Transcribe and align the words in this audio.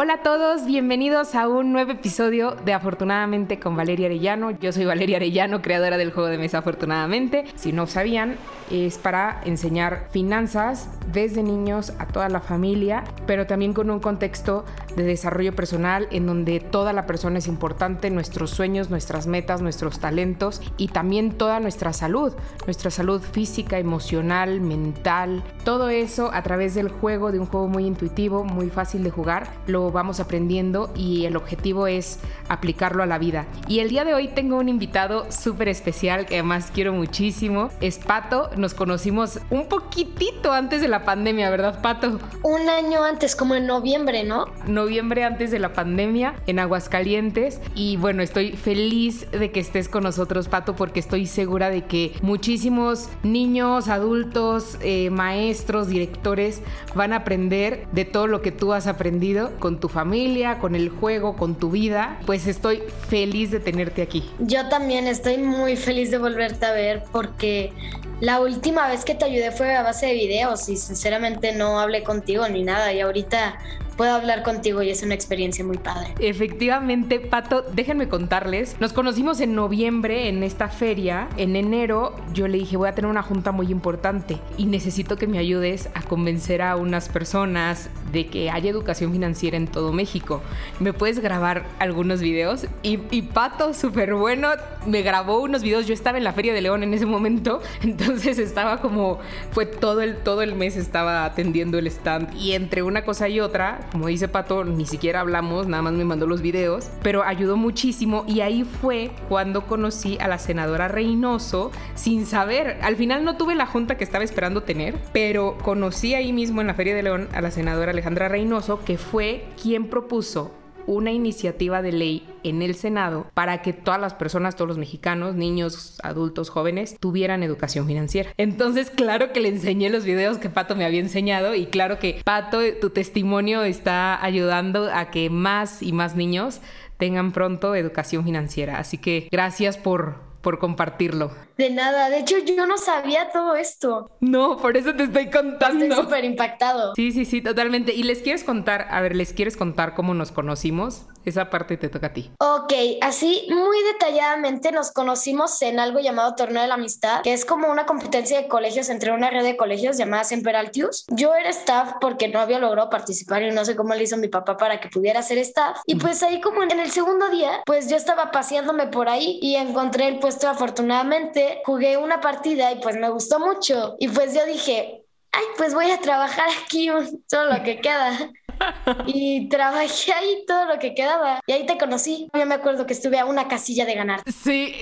Hola 0.00 0.14
a 0.14 0.22
todos, 0.22 0.64
bienvenidos 0.64 1.34
a 1.34 1.48
un 1.48 1.72
nuevo 1.72 1.90
episodio 1.90 2.52
de 2.64 2.72
Afortunadamente 2.72 3.58
con 3.58 3.74
Valeria 3.74 4.06
Arellano. 4.06 4.52
Yo 4.52 4.70
soy 4.70 4.84
Valeria 4.84 5.16
Arellano, 5.16 5.60
creadora 5.60 5.96
del 5.96 6.12
juego 6.12 6.28
de 6.28 6.38
mesa 6.38 6.58
Afortunadamente. 6.58 7.46
Si 7.56 7.72
no 7.72 7.88
sabían, 7.88 8.36
es 8.70 8.96
para 8.96 9.40
enseñar 9.44 10.06
finanzas 10.12 10.88
desde 11.12 11.42
niños 11.42 11.94
a 11.98 12.06
toda 12.06 12.28
la 12.28 12.40
familia, 12.40 13.02
pero 13.26 13.48
también 13.48 13.72
con 13.72 13.90
un 13.90 13.98
contexto 13.98 14.64
de 14.94 15.02
desarrollo 15.02 15.54
personal 15.54 16.06
en 16.12 16.26
donde 16.26 16.60
toda 16.60 16.92
la 16.92 17.06
persona 17.06 17.38
es 17.38 17.48
importante, 17.48 18.10
nuestros 18.10 18.50
sueños, 18.50 18.90
nuestras 18.90 19.26
metas, 19.26 19.62
nuestros 19.62 19.98
talentos 19.98 20.60
y 20.76 20.88
también 20.88 21.32
toda 21.32 21.58
nuestra 21.58 21.92
salud, 21.92 22.34
nuestra 22.66 22.92
salud 22.92 23.20
física, 23.20 23.78
emocional, 23.78 24.60
mental, 24.60 25.42
todo 25.64 25.88
eso 25.88 26.30
a 26.32 26.42
través 26.42 26.74
del 26.74 26.88
juego, 26.88 27.32
de 27.32 27.40
un 27.40 27.46
juego 27.46 27.66
muy 27.66 27.84
intuitivo, 27.84 28.44
muy 28.44 28.70
fácil 28.70 29.02
de 29.02 29.10
jugar, 29.10 29.48
vamos 29.92 30.20
aprendiendo 30.20 30.92
y 30.96 31.24
el 31.24 31.36
objetivo 31.36 31.86
es 31.86 32.20
aplicarlo 32.48 33.02
a 33.02 33.06
la 33.06 33.18
vida. 33.18 33.46
Y 33.68 33.80
el 33.80 33.88
día 33.88 34.04
de 34.04 34.14
hoy 34.14 34.28
tengo 34.28 34.56
un 34.56 34.68
invitado 34.68 35.30
súper 35.30 35.68
especial 35.68 36.26
que 36.26 36.34
además 36.34 36.70
quiero 36.72 36.92
muchísimo, 36.92 37.70
es 37.80 37.98
Pato, 37.98 38.50
nos 38.56 38.74
conocimos 38.74 39.40
un 39.50 39.66
poquitito 39.66 40.52
antes 40.52 40.80
de 40.80 40.88
la 40.88 41.04
pandemia, 41.04 41.50
¿verdad, 41.50 41.80
Pato? 41.82 42.18
Un 42.42 42.68
año 42.68 43.04
antes, 43.04 43.36
como 43.36 43.54
en 43.54 43.66
noviembre, 43.66 44.24
¿no? 44.24 44.46
Noviembre 44.66 45.24
antes 45.24 45.50
de 45.50 45.58
la 45.58 45.72
pandemia, 45.72 46.34
en 46.46 46.58
Aguascalientes. 46.58 47.60
Y 47.74 47.96
bueno, 47.96 48.22
estoy 48.22 48.52
feliz 48.52 49.30
de 49.30 49.50
que 49.50 49.60
estés 49.60 49.88
con 49.88 50.02
nosotros, 50.02 50.48
Pato, 50.48 50.74
porque 50.74 51.00
estoy 51.00 51.26
segura 51.26 51.70
de 51.70 51.84
que 51.84 52.12
muchísimos 52.22 53.08
niños, 53.22 53.88
adultos, 53.88 54.78
eh, 54.80 55.10
maestros, 55.10 55.88
directores 55.88 56.62
van 56.94 57.12
a 57.12 57.16
aprender 57.16 57.86
de 57.92 58.04
todo 58.04 58.26
lo 58.26 58.42
que 58.42 58.52
tú 58.52 58.72
has 58.72 58.86
aprendido 58.86 59.52
con 59.58 59.77
tu 59.78 59.88
familia, 59.88 60.58
con 60.58 60.74
el 60.74 60.88
juego, 60.88 61.36
con 61.36 61.54
tu 61.54 61.70
vida. 61.70 62.18
Pues 62.26 62.46
estoy 62.46 62.82
feliz 63.08 63.50
de 63.50 63.60
tenerte 63.60 64.02
aquí. 64.02 64.30
Yo 64.38 64.68
también 64.68 65.06
estoy 65.06 65.38
muy 65.38 65.76
feliz 65.76 66.10
de 66.10 66.18
volverte 66.18 66.66
a 66.66 66.72
ver 66.72 67.04
porque 67.12 67.72
la 68.20 68.40
última 68.40 68.88
vez 68.88 69.04
que 69.04 69.14
te 69.14 69.24
ayudé 69.24 69.52
fue 69.52 69.76
a 69.76 69.82
base 69.82 70.06
de 70.06 70.14
videos 70.14 70.68
y 70.68 70.76
sinceramente 70.76 71.52
no 71.52 71.78
hablé 71.78 72.02
contigo 72.02 72.48
ni 72.48 72.64
nada 72.64 72.92
y 72.92 73.00
ahorita 73.00 73.58
puedo 73.98 74.14
hablar 74.14 74.44
contigo 74.44 74.80
y 74.80 74.90
es 74.90 75.02
una 75.02 75.14
experiencia 75.14 75.64
muy 75.64 75.76
padre. 75.76 76.14
Efectivamente, 76.20 77.18
Pato, 77.18 77.62
déjenme 77.62 78.08
contarles. 78.08 78.76
Nos 78.80 78.92
conocimos 78.92 79.40
en 79.40 79.54
noviembre 79.54 80.28
en 80.28 80.44
esta 80.44 80.68
feria. 80.68 81.28
En 81.36 81.56
enero 81.56 82.14
yo 82.32 82.46
le 82.48 82.58
dije, 82.58 82.76
voy 82.76 82.88
a 82.88 82.94
tener 82.94 83.10
una 83.10 83.22
junta 83.22 83.50
muy 83.52 83.70
importante 83.72 84.38
y 84.56 84.66
necesito 84.66 85.16
que 85.16 85.26
me 85.26 85.38
ayudes 85.38 85.88
a 85.94 86.02
convencer 86.02 86.62
a 86.62 86.76
unas 86.76 87.08
personas 87.08 87.90
de 88.12 88.26
que 88.26 88.50
haya 88.50 88.70
educación 88.70 89.12
financiera 89.12 89.56
en 89.56 89.66
todo 89.66 89.92
México. 89.92 90.42
¿Me 90.80 90.92
puedes 90.92 91.20
grabar 91.20 91.64
algunos 91.78 92.20
videos? 92.20 92.66
Y, 92.82 92.98
Pato, 93.22 93.74
súper 93.74 94.14
bueno, 94.14 94.48
me 94.86 95.02
grabó 95.02 95.40
unos 95.40 95.62
videos. 95.62 95.86
Yo 95.86 95.94
estaba 95.94 96.18
en 96.18 96.24
la 96.24 96.32
Feria 96.32 96.52
de 96.52 96.60
León 96.60 96.82
en 96.82 96.94
ese 96.94 97.06
momento, 97.06 97.60
entonces 97.82 98.38
estaba 98.38 98.78
como, 98.78 99.18
fue 99.52 99.66
todo 99.66 100.00
el, 100.00 100.16
todo 100.16 100.42
el 100.42 100.54
mes 100.54 100.76
estaba 100.76 101.24
atendiendo 101.24 101.78
el 101.78 101.86
stand 101.86 102.34
y 102.34 102.52
entre 102.52 102.82
una 102.82 103.04
cosa 103.04 103.28
y 103.28 103.40
otra, 103.40 103.80
como 103.92 104.08
dice 104.08 104.28
Pato, 104.28 104.64
ni 104.64 104.86
siquiera 104.86 105.20
hablamos, 105.20 105.66
nada 105.66 105.82
más 105.82 105.92
me 105.92 106.04
mandó 106.04 106.26
los 106.26 106.42
videos, 106.42 106.88
pero 107.02 107.22
ayudó 107.22 107.56
muchísimo 107.56 108.24
y 108.26 108.40
ahí 108.40 108.64
fue 108.64 109.10
cuando 109.28 109.66
conocí 109.66 110.18
a 110.20 110.28
la 110.28 110.38
senadora 110.38 110.88
Reynoso 110.88 111.70
sin 111.94 112.26
saber. 112.26 112.78
Al 112.82 112.96
final 112.96 113.24
no 113.24 113.36
tuve 113.36 113.54
la 113.54 113.66
junta 113.66 113.96
que 113.96 114.04
estaba 114.04 114.24
esperando 114.24 114.62
tener, 114.62 114.96
pero 115.12 115.56
conocí 115.62 116.14
ahí 116.14 116.32
mismo 116.32 116.60
en 116.60 116.66
la 116.68 116.74
Feria 116.74 116.94
de 116.94 117.02
León 117.02 117.28
a 117.32 117.40
la 117.40 117.50
senadora 117.50 117.92
Alejandra 117.98 118.28
Reynoso, 118.28 118.84
que 118.84 118.96
fue 118.96 119.44
quien 119.60 119.88
propuso 119.88 120.52
una 120.86 121.12
iniciativa 121.12 121.82
de 121.82 121.92
ley 121.92 122.26
en 122.44 122.62
el 122.62 122.74
Senado 122.74 123.26
para 123.34 123.60
que 123.60 123.72
todas 123.74 124.00
las 124.00 124.14
personas, 124.14 124.56
todos 124.56 124.68
los 124.68 124.78
mexicanos, 124.78 125.34
niños, 125.34 125.98
adultos, 126.02 126.48
jóvenes, 126.48 126.96
tuvieran 126.98 127.42
educación 127.42 127.86
financiera. 127.86 128.30
Entonces, 128.38 128.88
claro 128.88 129.32
que 129.32 129.40
le 129.40 129.50
enseñé 129.50 129.90
los 129.90 130.04
videos 130.04 130.38
que 130.38 130.48
Pato 130.48 130.76
me 130.76 130.86
había 130.86 131.00
enseñado 131.00 131.54
y 131.54 131.66
claro 131.66 131.98
que 131.98 132.22
Pato, 132.24 132.60
tu 132.80 132.90
testimonio 132.90 133.64
está 133.64 134.24
ayudando 134.24 134.88
a 134.90 135.10
que 135.10 135.28
más 135.28 135.82
y 135.82 135.92
más 135.92 136.16
niños 136.16 136.60
tengan 136.96 137.32
pronto 137.32 137.74
educación 137.74 138.24
financiera. 138.24 138.78
Así 138.78 138.96
que 138.96 139.28
gracias 139.30 139.76
por, 139.76 140.27
por 140.40 140.58
compartirlo. 140.58 141.30
De 141.56 141.70
nada, 141.70 142.08
de 142.08 142.18
hecho 142.20 142.36
yo 142.38 142.66
no 142.66 142.78
sabía 142.78 143.30
todo 143.30 143.56
esto. 143.56 144.10
No, 144.20 144.56
por 144.58 144.76
eso 144.76 144.94
te 144.94 145.04
estoy 145.04 145.30
contando. 145.30 145.84
Estoy 145.84 146.04
súper 146.04 146.24
impactado. 146.24 146.94
Sí, 146.94 147.12
sí, 147.12 147.24
sí, 147.24 147.42
totalmente. 147.42 147.92
¿Y 147.92 148.04
les 148.04 148.22
quieres 148.22 148.44
contar, 148.44 148.86
a 148.90 149.00
ver, 149.00 149.16
les 149.16 149.32
quieres 149.32 149.56
contar 149.56 149.94
cómo 149.94 150.14
nos 150.14 150.32
conocimos? 150.32 151.06
Esa 151.28 151.50
parte 151.50 151.76
te 151.76 151.90
toca 151.90 152.06
a 152.06 152.12
ti. 152.14 152.32
Ok, 152.38 152.72
así 153.02 153.46
muy 153.50 153.82
detalladamente 153.82 154.72
nos 154.72 154.90
conocimos 154.92 155.60
en 155.60 155.78
algo 155.78 156.00
llamado 156.00 156.34
Torneo 156.34 156.62
de 156.62 156.68
la 156.68 156.74
Amistad, 156.74 157.20
que 157.20 157.34
es 157.34 157.44
como 157.44 157.70
una 157.70 157.84
competencia 157.84 158.40
de 158.40 158.48
colegios 158.48 158.88
entre 158.88 159.12
una 159.12 159.28
red 159.28 159.42
de 159.42 159.54
colegios 159.54 159.98
llamada 159.98 160.24
Semperaltius. 160.24 161.04
Yo 161.08 161.34
era 161.34 161.50
staff 161.50 161.92
porque 162.00 162.28
no 162.28 162.40
había 162.40 162.58
logrado 162.58 162.88
participar 162.88 163.42
y 163.42 163.50
no 163.50 163.66
sé 163.66 163.76
cómo 163.76 163.94
le 163.94 164.04
hizo 164.04 164.16
mi 164.16 164.28
papá 164.28 164.56
para 164.56 164.80
que 164.80 164.88
pudiera 164.88 165.22
ser 165.22 165.36
staff. 165.36 165.80
Y 165.84 165.96
pues 165.96 166.22
ahí 166.22 166.40
como 166.40 166.62
en 166.62 166.80
el 166.80 166.90
segundo 166.90 167.28
día, 167.28 167.60
pues 167.66 167.90
yo 167.90 167.96
estaba 167.96 168.30
paseándome 168.30 168.86
por 168.86 169.10
ahí 169.10 169.38
y 169.42 169.56
encontré 169.56 170.08
el 170.08 170.20
puesto 170.20 170.48
afortunadamente 170.48 171.60
jugué 171.66 171.98
una 171.98 172.22
partida 172.22 172.72
y 172.72 172.80
pues 172.80 172.96
me 172.96 173.10
gustó 173.10 173.38
mucho. 173.38 173.96
Y 173.98 174.08
pues 174.08 174.32
yo 174.32 174.46
dije, 174.46 175.04
ay, 175.32 175.44
pues 175.58 175.74
voy 175.74 175.90
a 175.90 176.00
trabajar 176.00 176.48
aquí 176.64 176.88
todo 177.28 177.44
lo 177.52 177.62
que 177.62 177.82
queda. 177.82 178.32
Y 179.06 179.48
trabajé 179.48 180.12
ahí 180.12 180.44
todo 180.46 180.66
lo 180.66 180.78
que 180.78 180.94
quedaba. 180.94 181.40
Y 181.46 181.52
ahí 181.52 181.66
te 181.66 181.78
conocí. 181.78 182.28
Yo 182.34 182.46
me 182.46 182.54
acuerdo 182.54 182.86
que 182.86 182.92
estuve 182.92 183.18
a 183.18 183.26
una 183.26 183.48
casilla 183.48 183.84
de 183.84 183.94
ganar. 183.94 184.22
Sí, 184.26 184.74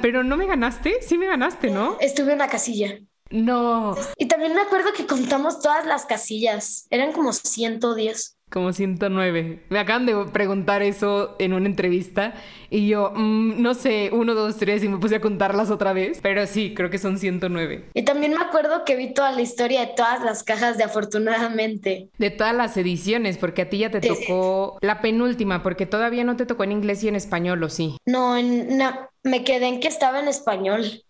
pero 0.00 0.24
no 0.24 0.36
me 0.36 0.46
ganaste. 0.46 1.02
Sí 1.02 1.18
me 1.18 1.26
ganaste, 1.26 1.70
¿no? 1.70 1.96
Estuve 2.00 2.32
a 2.32 2.34
una 2.34 2.48
casilla. 2.48 2.98
No. 3.30 3.94
Y 4.18 4.26
también 4.26 4.54
me 4.54 4.60
acuerdo 4.60 4.92
que 4.92 5.06
contamos 5.06 5.60
todas 5.60 5.86
las 5.86 6.04
casillas. 6.04 6.86
Eran 6.90 7.12
como 7.12 7.32
110. 7.32 8.36
Como 8.52 8.72
109. 8.72 9.60
Me 9.70 9.78
acaban 9.78 10.04
de 10.04 10.14
preguntar 10.30 10.82
eso 10.82 11.36
en 11.38 11.54
una 11.54 11.66
entrevista 11.66 12.34
y 12.68 12.86
yo, 12.86 13.12
mm, 13.14 13.62
no 13.62 13.72
sé, 13.72 14.10
uno, 14.12 14.34
dos, 14.34 14.58
tres 14.58 14.84
y 14.84 14.88
me 14.88 14.98
puse 14.98 15.16
a 15.16 15.20
contarlas 15.22 15.70
otra 15.70 15.94
vez. 15.94 16.20
Pero 16.22 16.46
sí, 16.46 16.74
creo 16.74 16.90
que 16.90 16.98
son 16.98 17.18
109. 17.18 17.86
Y 17.94 18.02
también 18.04 18.34
me 18.34 18.42
acuerdo 18.42 18.84
que 18.84 18.94
vi 18.96 19.14
toda 19.14 19.32
la 19.32 19.40
historia 19.40 19.80
de 19.80 19.92
todas 19.96 20.22
las 20.22 20.42
cajas 20.42 20.76
de 20.76 20.84
afortunadamente. 20.84 22.10
De 22.18 22.30
todas 22.30 22.54
las 22.54 22.76
ediciones, 22.76 23.38
porque 23.38 23.62
a 23.62 23.70
ti 23.70 23.78
ya 23.78 23.90
te 23.90 24.00
tocó 24.00 24.78
la 24.82 25.00
penúltima, 25.00 25.62
porque 25.62 25.86
todavía 25.86 26.24
no 26.24 26.36
te 26.36 26.44
tocó 26.44 26.64
en 26.64 26.72
inglés 26.72 27.02
y 27.04 27.08
en 27.08 27.16
español, 27.16 27.62
¿o 27.62 27.70
sí? 27.70 27.96
No, 28.04 28.40
no, 28.42 29.08
me 29.22 29.44
quedé 29.44 29.68
en 29.68 29.80
que 29.80 29.88
estaba 29.88 30.20
en 30.20 30.28
español. 30.28 31.02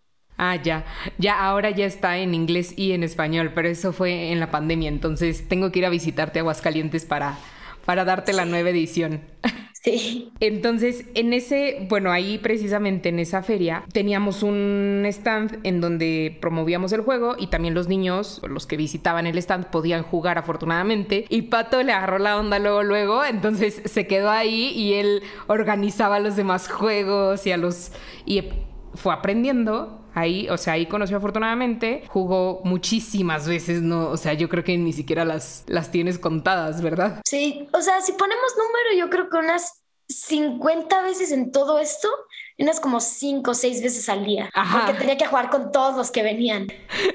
Ah, 0.45 0.57
ya. 0.57 0.85
Ya 1.19 1.39
ahora 1.39 1.71
ya 1.71 1.87
está 1.87 2.19
en 2.19 2.35
inglés 2.35 2.75
y 2.77 2.91
en 2.95 3.05
español, 3.05 3.53
pero 3.55 3.69
eso 3.69 3.93
fue 3.93 4.33
en 4.33 4.41
la 4.41 4.51
pandemia, 4.51 4.89
entonces 4.89 5.47
tengo 5.47 5.71
que 5.71 5.79
ir 5.79 5.87
a 5.87 5.89
visitarte 5.89 6.41
a 6.41 6.43
Aguascalientes 6.43 7.05
para, 7.05 7.39
para 7.85 8.05
darte 8.05 8.33
la 8.33 8.45
nueva 8.45 8.71
edición. 8.71 9.21
Sí. 9.73 10.33
Entonces, 10.41 11.07
en 11.15 11.33
ese, 11.33 11.87
bueno, 11.89 12.11
ahí 12.11 12.39
precisamente 12.39 13.09
en 13.09 13.21
esa 13.21 13.43
feria 13.45 13.85
teníamos 13.93 14.43
un 14.43 15.05
stand 15.07 15.61
en 15.63 15.81
donde 15.81 16.39
promovíamos 16.41 16.93
el 16.93 17.03
juego 17.03 17.37
y 17.39 17.47
también 17.47 17.75
los 17.75 17.87
niños, 17.87 18.41
los 18.49 18.67
que 18.67 18.77
visitaban 18.77 19.29
el 19.29 19.39
stand, 19.39 19.67
podían 19.67 20.03
jugar 20.03 20.39
afortunadamente. 20.39 21.25
Y 21.29 21.43
Pato 21.43 21.83
le 21.85 21.93
agarró 21.93 22.19
la 22.19 22.37
onda 22.37 22.59
luego, 22.59 22.83
luego, 22.83 23.25
entonces 23.25 23.81
se 23.85 24.09
quedó 24.09 24.31
ahí 24.31 24.73
y 24.75 24.95
él 24.95 25.23
organizaba 25.47 26.19
los 26.19 26.35
demás 26.35 26.69
juegos 26.69 27.47
y 27.47 27.53
a 27.53 27.57
los... 27.57 27.93
y 28.27 28.43
fue 28.95 29.15
aprendiendo 29.15 30.02
Ahí, 30.15 30.49
o 30.51 30.59
sea, 30.59 30.75
ahí 30.75 30.87
conoció 30.87 31.17
afortunadamente, 31.17 32.05
jugó 32.09 32.61
muchísimas 32.65 33.49
veces, 33.49 33.83
¿no? 33.83 34.09
O 34.11 34.17
sea, 34.17 34.35
yo 34.35 34.49
creo 34.49 34.65
que 34.65 34.77
ni 34.77 34.93
siquiera 34.93 35.25
las, 35.25 35.65
las 35.67 35.91
tienes 35.91 36.19
contadas, 36.19 36.83
¿verdad? 36.83 37.21
Sí, 37.25 37.69
o 37.73 37.81
sea, 37.81 38.01
si 38.01 38.13
ponemos 38.13 38.53
número, 38.57 38.99
yo 38.99 39.11
creo 39.11 39.29
que 39.29 39.37
unas 39.39 39.83
50 40.09 41.03
veces 41.03 41.33
en 41.33 41.53
todo 41.53 41.79
esto 41.79 42.09
unas 42.59 42.81
como 42.81 43.01
cinco 43.01 43.53
o 43.53 43.55
seis 43.55 43.83
veces 43.83 44.09
al 44.09 44.25
día. 44.25 44.51
Porque 44.73 44.95
tenía 44.99 45.17
que 45.17 45.27
jugar 45.27 45.51
con 45.51 45.73
todos 45.73 45.97
los 45.97 46.11
que 46.11 46.23
venían. 46.23 46.69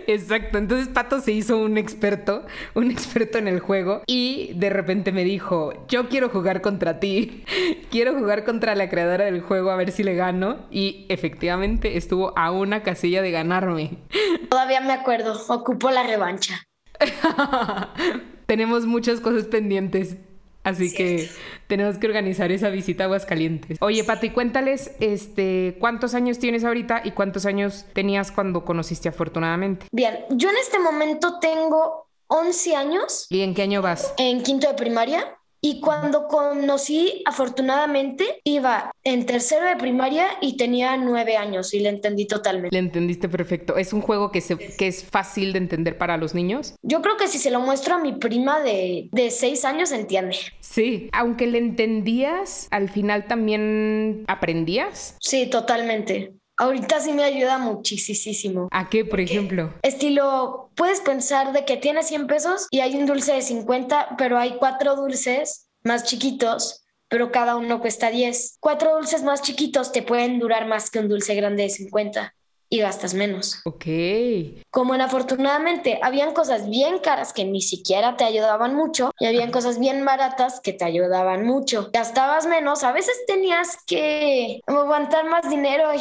Exacto. 0.07 0.57
Entonces 0.57 0.87
Pato 0.89 1.19
se 1.21 1.31
hizo 1.31 1.57
un 1.57 1.77
experto, 1.77 2.45
un 2.73 2.91
experto 2.91 3.37
en 3.37 3.47
el 3.47 3.59
juego 3.59 4.01
y 4.07 4.51
de 4.55 4.69
repente 4.69 5.11
me 5.11 5.23
dijo, 5.23 5.73
yo 5.87 6.09
quiero 6.09 6.29
jugar 6.29 6.61
contra 6.61 6.99
ti, 6.99 7.43
quiero 7.91 8.13
jugar 8.13 8.43
contra 8.43 8.75
la 8.75 8.89
creadora 8.89 9.25
del 9.25 9.41
juego 9.41 9.71
a 9.71 9.75
ver 9.75 9.91
si 9.91 10.03
le 10.03 10.15
gano. 10.15 10.67
Y 10.71 11.05
efectivamente 11.09 11.97
estuvo 11.97 12.37
a 12.37 12.51
una 12.51 12.83
casilla 12.83 13.21
de 13.21 13.31
ganarme. 13.31 13.97
Todavía 14.49 14.81
me 14.81 14.93
acuerdo, 14.93 15.39
ocupó 15.49 15.91
la 15.91 16.03
revancha. 16.03 16.67
Tenemos 18.45 18.85
muchas 18.85 19.19
cosas 19.19 19.45
pendientes. 19.47 20.17
Así 20.67 20.93
que 20.93 21.29
tenemos 21.67 21.97
que 21.97 22.07
organizar 22.07 22.51
esa 22.51 22.67
visita 22.69 23.03
a 23.03 23.05
Aguascalientes. 23.05 23.77
Oye, 23.79 24.03
Pati, 24.03 24.31
cuéntales 24.31 24.91
este, 24.99 25.77
cuántos 25.79 26.13
años 26.13 26.39
tienes 26.39 26.65
ahorita 26.65 27.03
y 27.05 27.11
cuántos 27.11 27.45
años 27.45 27.85
tenías 27.93 28.33
cuando 28.33 28.65
conociste 28.65 29.07
afortunadamente. 29.07 29.85
Bien, 29.93 30.25
yo 30.31 30.49
en 30.49 30.57
este 30.57 30.77
momento 30.77 31.39
tengo 31.39 32.09
11 32.27 32.75
años. 32.75 33.27
¿Y 33.29 33.43
en 33.43 33.53
qué 33.55 33.61
año 33.61 33.81
vas? 33.81 34.13
En 34.17 34.43
quinto 34.43 34.67
de 34.67 34.73
primaria. 34.73 35.36
Y 35.61 35.81
cuando 35.81 36.27
conocí, 36.27 37.23
afortunadamente, 37.25 38.41
iba 38.43 38.91
en 39.03 39.25
tercero 39.25 39.65
de 39.65 39.75
primaria 39.75 40.27
y 40.41 40.57
tenía 40.57 40.97
nueve 40.97 41.35
años 41.37 41.73
y 41.73 41.79
le 41.79 41.89
entendí 41.89 42.27
totalmente. 42.27 42.69
Le 42.71 42.79
entendiste 42.79 43.27
perfecto. 43.27 43.77
¿Es 43.77 43.93
un 43.93 44.01
juego 44.01 44.31
que, 44.31 44.41
se, 44.41 44.57
que 44.57 44.87
es 44.87 45.03
fácil 45.03 45.53
de 45.53 45.59
entender 45.59 45.97
para 45.97 46.17
los 46.17 46.35
niños? 46.35 46.75
Yo 46.83 47.01
creo 47.01 47.17
que 47.17 47.27
si 47.27 47.39
se 47.39 47.51
lo 47.51 47.59
muestro 47.59 47.95
a 47.95 47.99
mi 47.99 48.13
prima 48.13 48.59
de, 48.59 49.09
de 49.11 49.31
seis 49.31 49.65
años, 49.65 49.91
entiende. 49.91 50.37
Sí, 50.59 51.09
aunque 51.11 51.47
le 51.47 51.57
entendías, 51.57 52.67
al 52.71 52.89
final 52.89 53.25
también 53.25 54.25
aprendías. 54.27 55.17
Sí, 55.19 55.47
totalmente. 55.47 56.33
Ahorita 56.59 56.99
sí 56.99 57.13
me 57.13 57.23
ayuda 57.23 57.59
muchísimo. 57.59 58.67
¿A 58.71 58.89
qué, 58.89 59.05
por 59.05 59.19
ejemplo? 59.19 59.75
Estilo, 59.83 60.71
puedes 60.75 61.01
pensar 61.01 61.53
de 61.53 61.65
que 61.65 61.77
tienes 61.77 62.07
100 62.07 62.25
pesos 62.25 62.67
y 62.71 62.79
hay 62.79 62.95
un 62.95 63.05
dulce 63.05 63.33
de 63.33 63.43
50, 63.43 64.15
pero 64.17 64.39
hay 64.39 64.57
cuatro 64.57 64.95
dulces 64.95 65.69
más 65.83 66.03
chiquitos, 66.03 66.83
pero 67.09 67.31
cada 67.31 67.55
uno 67.57 67.79
cuesta 67.79 68.09
10. 68.09 68.57
Cuatro 68.59 68.95
dulces 68.95 69.21
más 69.21 69.43
chiquitos 69.43 69.91
te 69.91 70.01
pueden 70.01 70.39
durar 70.39 70.67
más 70.67 70.89
que 70.89 70.97
un 70.97 71.09
dulce 71.09 71.35
grande 71.35 71.63
de 71.63 71.69
50 71.69 72.33
y 72.69 72.79
gastas 72.79 73.13
menos. 73.13 73.61
Ok. 73.65 73.85
Como 74.69 74.95
en 74.95 75.01
afortunadamente 75.01 75.99
habían 76.01 76.33
cosas 76.33 76.69
bien 76.69 76.99
caras 76.99 77.33
que 77.33 77.45
ni 77.45 77.61
siquiera 77.61 78.17
te 78.17 78.23
ayudaban 78.23 78.75
mucho 78.75 79.11
y 79.19 79.25
habían 79.25 79.51
cosas 79.51 79.79
bien 79.79 80.03
baratas 80.05 80.59
que 80.59 80.73
te 80.73 80.85
ayudaban 80.85 81.45
mucho. 81.45 81.89
Gastabas 81.93 82.45
menos, 82.47 82.83
a 82.83 82.91
veces 82.91 83.15
tenías 83.25 83.77
que 83.85 84.61
aguantar 84.67 85.25
más 85.25 85.49
dinero 85.49 85.93
y, 85.95 85.99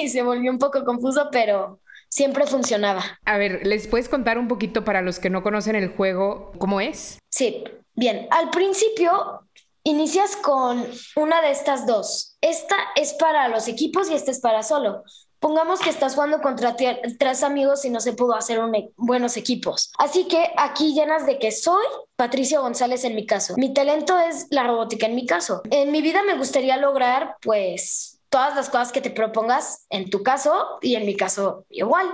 y 0.00 0.08
se 0.08 0.22
volvió 0.22 0.50
un 0.50 0.58
poco 0.58 0.84
confuso, 0.84 1.28
pero 1.30 1.80
siempre 2.08 2.46
funcionaba. 2.46 3.02
A 3.24 3.38
ver, 3.38 3.66
¿les 3.66 3.88
puedes 3.88 4.08
contar 4.08 4.38
un 4.38 4.46
poquito 4.46 4.84
para 4.84 5.02
los 5.02 5.18
que 5.18 5.30
no 5.30 5.42
conocen 5.42 5.74
el 5.74 5.88
juego 5.88 6.52
cómo 6.58 6.80
es? 6.80 7.18
Sí, 7.28 7.64
bien. 7.94 8.28
Al 8.30 8.50
principio 8.50 9.40
inicias 9.84 10.36
con 10.36 10.86
una 11.16 11.42
de 11.42 11.50
estas 11.50 11.86
dos. 11.86 12.36
Esta 12.40 12.76
es 12.96 13.12
para 13.14 13.48
los 13.48 13.68
equipos 13.68 14.10
y 14.10 14.14
esta 14.14 14.30
es 14.30 14.40
para 14.40 14.62
solo. 14.62 15.02
Pongamos 15.44 15.80
que 15.80 15.90
estás 15.90 16.14
jugando 16.14 16.40
contra 16.40 16.74
tres 16.74 17.42
amigos 17.42 17.84
y 17.84 17.90
no 17.90 18.00
se 18.00 18.14
pudo 18.14 18.34
hacer 18.34 18.60
un, 18.60 18.72
buenos 18.96 19.36
equipos. 19.36 19.92
Así 19.98 20.26
que 20.26 20.50
aquí 20.56 20.94
llenas 20.94 21.26
de 21.26 21.38
que 21.38 21.52
soy 21.52 21.84
Patricia 22.16 22.60
González 22.60 23.04
en 23.04 23.14
mi 23.14 23.26
caso. 23.26 23.52
Mi 23.58 23.74
talento 23.74 24.18
es 24.18 24.46
la 24.48 24.62
robótica 24.62 25.04
en 25.04 25.14
mi 25.14 25.26
caso. 25.26 25.60
En 25.70 25.92
mi 25.92 26.00
vida 26.00 26.22
me 26.22 26.38
gustaría 26.38 26.78
lograr 26.78 27.36
pues 27.42 28.22
todas 28.30 28.56
las 28.56 28.70
cosas 28.70 28.90
que 28.90 29.02
te 29.02 29.10
propongas 29.10 29.84
en 29.90 30.08
tu 30.08 30.22
caso 30.22 30.78
y 30.80 30.94
en 30.94 31.04
mi 31.04 31.14
caso 31.14 31.66
igual. 31.68 32.10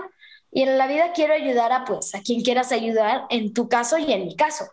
Y 0.51 0.63
en 0.63 0.77
la 0.77 0.89
vida 0.89 1.13
quiero 1.13 1.33
ayudar 1.33 1.71
a 1.71 1.85
pues 1.85 2.13
a 2.17 2.23
quien 2.23 2.43
quieras 2.43 2.73
ayudar 2.73 3.27
en 3.31 3.55
tu 3.55 3.69
caso 3.69 3.97
y 3.97 4.13
en 4.13 4.27
mi 4.27 4.35
caso. 4.35 4.65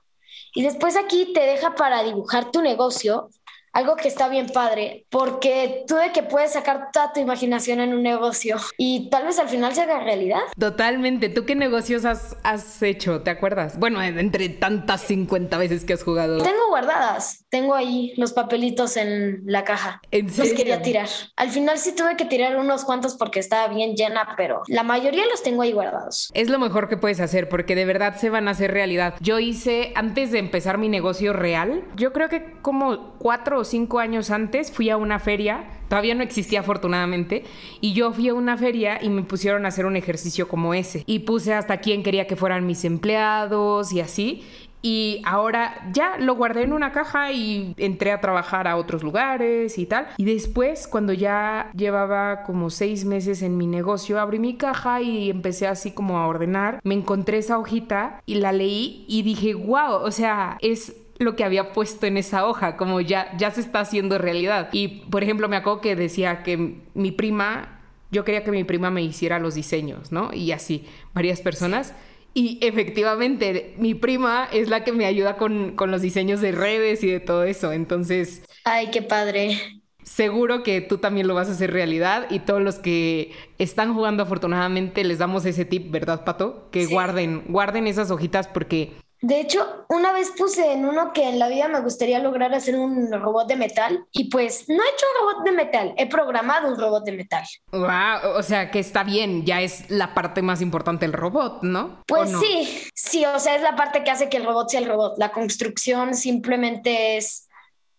Y 0.56 0.64
después 0.64 0.98
aquí 0.98 1.32
te 1.32 1.42
deja 1.42 1.76
para 1.76 2.02
dibujar 2.02 2.50
tu 2.50 2.64
negocio 2.64 3.30
algo 3.78 3.96
que 3.96 4.08
está 4.08 4.28
bien 4.28 4.48
padre, 4.48 5.06
porque 5.12 5.84
tú 5.88 5.98
de 5.98 6.12
que 6.12 6.24
puedes 6.24 6.54
sacar 6.54 6.90
toda 6.92 7.14
tu 7.14 7.20
imaginación 7.20 7.80
en 7.80 7.94
un 7.94 8.02
negocio 8.02 8.58
y 8.76 9.08
tal 9.12 9.26
vez 9.26 9.38
al 9.38 9.50
final 9.50 9.76
se 9.76 9.82
haga 9.82 10.00
realidad. 10.00 10.40
Totalmente. 10.58 11.30
¿Tú 11.30 11.46
qué 11.46 11.54
negocios 11.54 12.04
has, 12.04 12.36
has 12.44 12.82
hecho? 12.82 13.22
¿Te 13.22 13.30
acuerdas? 13.30 13.78
Bueno, 13.78 14.02
entre 14.02 14.50
tantas 14.50 15.02
50 15.02 15.56
veces 15.60 15.86
que 15.86 15.94
has 15.94 16.04
jugado. 16.04 16.42
Tengo 16.42 16.70
guardadas. 16.70 17.46
Tengo 17.50 17.76
ahí 17.76 18.14
los 18.18 18.34
papelitos 18.34 18.98
en 18.98 19.44
la 19.46 19.64
caja. 19.64 20.02
¿En 20.10 20.28
serio? 20.28 20.54
Los 20.54 20.60
quería 20.60 20.82
tirar. 20.82 21.10
Al 21.36 21.52
final 21.52 21.78
sí 21.78 21.94
tuve 21.96 22.18
que 22.18 22.26
tirar 22.26 22.58
unos 22.58 22.84
cuantos 22.84 23.16
porque 23.16 23.40
estaba 23.40 23.68
bien 23.72 23.94
llena, 23.94 24.34
pero 24.38 24.64
la 24.70 24.82
mayoría 24.82 25.28
los 25.28 25.44
tengo 25.44 25.62
ahí 25.62 25.72
guardados. 25.72 26.32
Es 26.34 26.50
lo 26.50 26.58
mejor 26.58 26.90
que 26.90 26.98
puedes 26.98 27.20
hacer 27.20 27.48
porque 27.48 27.76
de 27.76 27.86
verdad 27.86 28.16
se 28.16 28.32
van 28.32 28.48
a 28.48 28.52
hacer 28.52 28.72
realidad. 28.72 29.14
Yo 29.20 29.38
hice, 29.38 29.92
antes 29.94 30.32
de 30.32 30.40
empezar 30.40 30.80
mi 30.80 30.90
negocio 30.90 31.32
real, 31.32 31.84
yo 31.96 32.12
creo 32.12 32.28
que 32.28 32.60
como 32.64 33.14
cuatro 33.20 33.60
o 33.60 33.67
cinco 33.70 34.00
años 34.00 34.32
antes 34.32 34.72
fui 34.72 34.90
a 34.90 34.98
una 34.98 35.20
feria, 35.20 35.66
todavía 35.88 36.16
no 36.16 36.24
existía 36.24 36.62
afortunadamente, 36.62 37.44
y 37.82 37.94
yo 37.94 38.12
fui 38.12 38.30
a 38.30 38.34
una 38.34 38.58
feria 38.58 39.00
y 39.02 39.10
me 39.10 39.24
pusieron 39.24 39.66
a 39.66 39.70
hacer 39.70 39.86
un 39.86 39.96
ejercicio 39.96 40.48
como 40.48 40.74
ese. 40.74 41.04
Y 41.06 41.20
puse 41.20 41.54
hasta 41.54 41.78
quién 41.78 42.04
quería 42.04 42.28
que 42.28 42.36
fueran 42.36 42.66
mis 42.66 42.86
empleados 42.86 43.92
y 43.92 44.02
así. 44.02 44.44
Y 44.82 45.22
ahora 45.26 45.90
ya 45.92 46.18
lo 46.18 46.36
guardé 46.36 46.62
en 46.62 46.72
una 46.72 46.92
caja 46.92 47.32
y 47.32 47.74
entré 47.78 48.12
a 48.12 48.22
trabajar 48.22 48.68
a 48.68 48.78
otros 48.78 49.04
lugares 49.04 49.78
y 49.78 49.86
tal. 49.86 50.08
Y 50.18 50.26
después, 50.26 50.88
cuando 50.88 51.14
ya 51.14 51.72
llevaba 51.76 52.44
como 52.44 52.70
seis 52.70 53.04
meses 53.04 53.42
en 53.42 53.58
mi 53.58 53.66
negocio, 53.66 54.20
abrí 54.20 54.40
mi 54.40 54.56
caja 54.56 55.02
y 55.02 55.30
empecé 55.30 55.68
así 55.68 55.92
como 55.92 56.20
a 56.20 56.28
ordenar. 56.28 56.80
Me 56.84 56.94
encontré 56.94 57.40
esa 57.40 57.58
hojita 57.58 58.22
y 58.26 58.36
la 58.36 58.52
leí 58.52 59.04
y 59.08 59.24
dije, 59.24 59.56
wow, 59.56 59.96
o 60.04 60.12
sea, 60.12 60.58
es 60.62 60.96
lo 61.20 61.36
que 61.36 61.44
había 61.44 61.74
puesto 61.74 62.06
en 62.06 62.18
esa 62.18 62.46
hoja, 62.46 62.78
como 62.78 63.02
ya, 63.02 63.36
ya 63.38 63.52
se 63.52 63.62
está 63.62 63.80
haciendo 63.80 64.18
realidad. 64.18 64.70
Y, 64.72 65.06
por 65.10 65.24
ejemplo, 65.24 65.50
me 65.50 65.56
acuerdo 65.56 65.82
que 65.82 65.96
decía 65.96 66.44
que 66.44 66.82
mi 66.94 67.12
prima, 67.12 67.82
yo 68.12 68.24
quería 68.24 68.44
que 68.44 68.52
mi 68.52 68.64
prima 68.64 68.92
me 68.92 69.02
hiciera 69.02 69.40
los 69.40 69.56
diseños, 69.56 70.12
¿no? 70.12 70.34
Y 70.34 70.52
así, 70.52 70.86
varias 71.14 71.42
personas. 71.42 71.94
Y 72.34 72.60
efectivamente, 72.62 73.74
mi 73.80 73.96
prima 73.96 74.48
es 74.52 74.70
la 74.70 74.84
que 74.84 74.92
me 74.92 75.06
ayuda 75.06 75.38
con, 75.38 75.76
con 75.76 75.90
los 75.90 76.02
diseños 76.02 76.40
de 76.40 76.52
redes 76.52 77.04
y 77.04 77.08
de 77.08 77.20
todo 77.20 77.44
eso. 77.44 77.72
Entonces... 77.72 78.44
Ay, 78.64 78.92
qué 78.92 79.02
padre. 79.02 79.60
Seguro 80.04 80.64
que 80.64 80.80
tú 80.82 81.00
también 81.00 81.28
lo 81.28 81.34
vas 81.34 81.50
a 81.50 81.52
hacer 81.52 81.74
realidad 81.74 82.28
y 82.30 82.40
todos 82.40 82.62
los 82.62 82.80
que 82.80 83.34
están 83.58 83.94
jugando 83.94 84.24
afortunadamente 84.24 85.04
les 85.04 85.18
damos 85.18 85.46
ese 85.46 85.66
tip, 85.66 85.92
¿verdad, 85.92 86.24
Pato? 86.24 86.70
Que 86.72 86.86
guarden, 86.86 87.44
guarden 87.50 87.88
esas 87.88 88.10
hojitas 88.10 88.48
porque 88.48 88.94
de 89.22 89.40
hecho, 89.40 89.86
una 89.90 90.14
vez 90.14 90.32
puse 90.38 90.72
en 90.72 90.86
uno 90.86 91.12
que 91.12 91.28
en 91.28 91.40
la 91.40 91.50
vida 91.50 91.68
me 91.68 91.82
gustaría 91.82 92.20
lograr 92.20 92.54
hacer 92.54 92.76
un 92.76 93.12
robot 93.12 93.48
de 93.48 93.56
metal 93.56 94.06
y 94.12 94.30
pues 94.30 94.66
no 94.68 94.76
he 94.76 94.88
hecho 94.90 95.06
un 95.14 95.28
robot 95.28 95.46
de 95.46 95.52
metal, 95.52 95.94
he 95.98 96.08
programado 96.08 96.68
un 96.68 96.80
robot 96.80 97.04
de 97.04 97.14
metal. 97.14 97.44
Wow, 97.72 98.36
o 98.36 98.44
sea 98.44 98.70
que 98.70 98.80
está 98.80 99.04
bien, 99.04 99.44
ya 99.44 99.62
es 99.62 99.90
la 99.90 100.14
parte 100.14 100.42
más 100.42 100.62
importante 100.62 101.06
del 101.06 101.14
robot, 101.14 101.64
¿no? 101.64 102.04
Pues 102.08 102.30
sí, 102.40 102.90
sí, 102.94 103.26
o 103.26 103.40
sea, 103.40 103.56
es 103.56 103.64
la 103.64 103.76
parte 103.76 104.04
que 104.04 104.12
hace 104.12 104.30
que 104.30 104.38
el 104.38 104.46
robot 104.46 104.70
sea 104.70 104.82
el 104.82 104.88
robot. 104.88 105.18
La 105.18 105.32
construcción 105.32 106.14
simplemente 106.14 107.18
es 107.18 107.48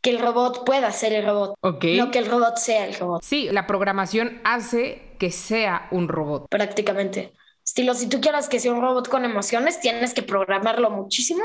que 0.01 0.11
el 0.11 0.21
robot 0.21 0.65
pueda 0.65 0.93
ser 0.93 1.13
el 1.13 1.27
robot, 1.27 1.57
no 1.61 1.79
que 1.81 2.19
el 2.19 2.27
robot 2.27 2.57
sea 2.59 2.87
el 2.87 2.95
robot. 2.95 3.23
Sí, 3.25 3.49
la 3.51 3.67
programación 3.67 4.41
hace 4.45 5.17
que 5.19 5.33
sea 5.33 5.89
un 5.91 6.07
robot. 6.09 6.49
Prácticamente. 6.49 7.33
Estilo, 7.69 7.93
si 7.93 8.09
tú 8.09 8.23
quieres 8.23 8.49
que 8.49 8.61
sea 8.61 8.73
un 8.73 8.81
robot 8.81 9.11
con 9.11 9.27
emociones, 9.27 9.79
tienes 9.79 10.15
que 10.15 10.23
programarlo 10.23 10.89
muchísimo. 10.89 11.43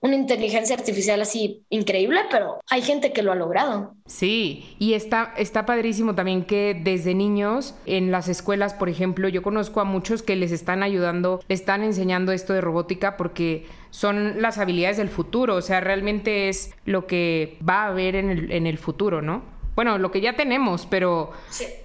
Una 0.00 0.16
inteligencia 0.16 0.74
artificial 0.74 1.22
así 1.22 1.64
increíble, 1.68 2.22
pero 2.32 2.58
hay 2.68 2.82
gente 2.82 3.12
que 3.12 3.22
lo 3.22 3.30
ha 3.30 3.36
logrado. 3.36 3.94
Sí, 4.04 4.74
y 4.80 4.94
está, 4.94 5.32
está 5.36 5.64
padrísimo 5.64 6.16
también 6.16 6.44
que 6.44 6.76
desde 6.82 7.14
niños 7.14 7.76
en 7.86 8.10
las 8.10 8.26
escuelas, 8.26 8.74
por 8.74 8.88
ejemplo, 8.88 9.28
yo 9.28 9.44
conozco 9.44 9.80
a 9.80 9.84
muchos 9.84 10.24
que 10.24 10.34
les 10.34 10.50
están 10.50 10.82
ayudando, 10.82 11.40
les 11.46 11.60
están 11.60 11.84
enseñando 11.84 12.32
esto 12.32 12.54
de 12.54 12.60
robótica 12.60 13.16
porque 13.16 13.64
son 13.90 14.42
las 14.42 14.58
habilidades 14.58 14.96
del 14.96 15.10
futuro, 15.10 15.54
o 15.54 15.62
sea, 15.62 15.80
realmente 15.80 16.48
es 16.48 16.74
lo 16.86 17.06
que 17.06 17.56
va 17.66 17.84
a 17.84 17.86
haber 17.86 18.16
en 18.16 18.30
el, 18.30 18.50
en 18.50 18.66
el 18.66 18.78
futuro, 18.78 19.22
¿no? 19.22 19.44
Bueno, 19.76 19.96
lo 19.96 20.10
que 20.10 20.20
ya 20.20 20.34
tenemos, 20.34 20.86
pero 20.86 21.30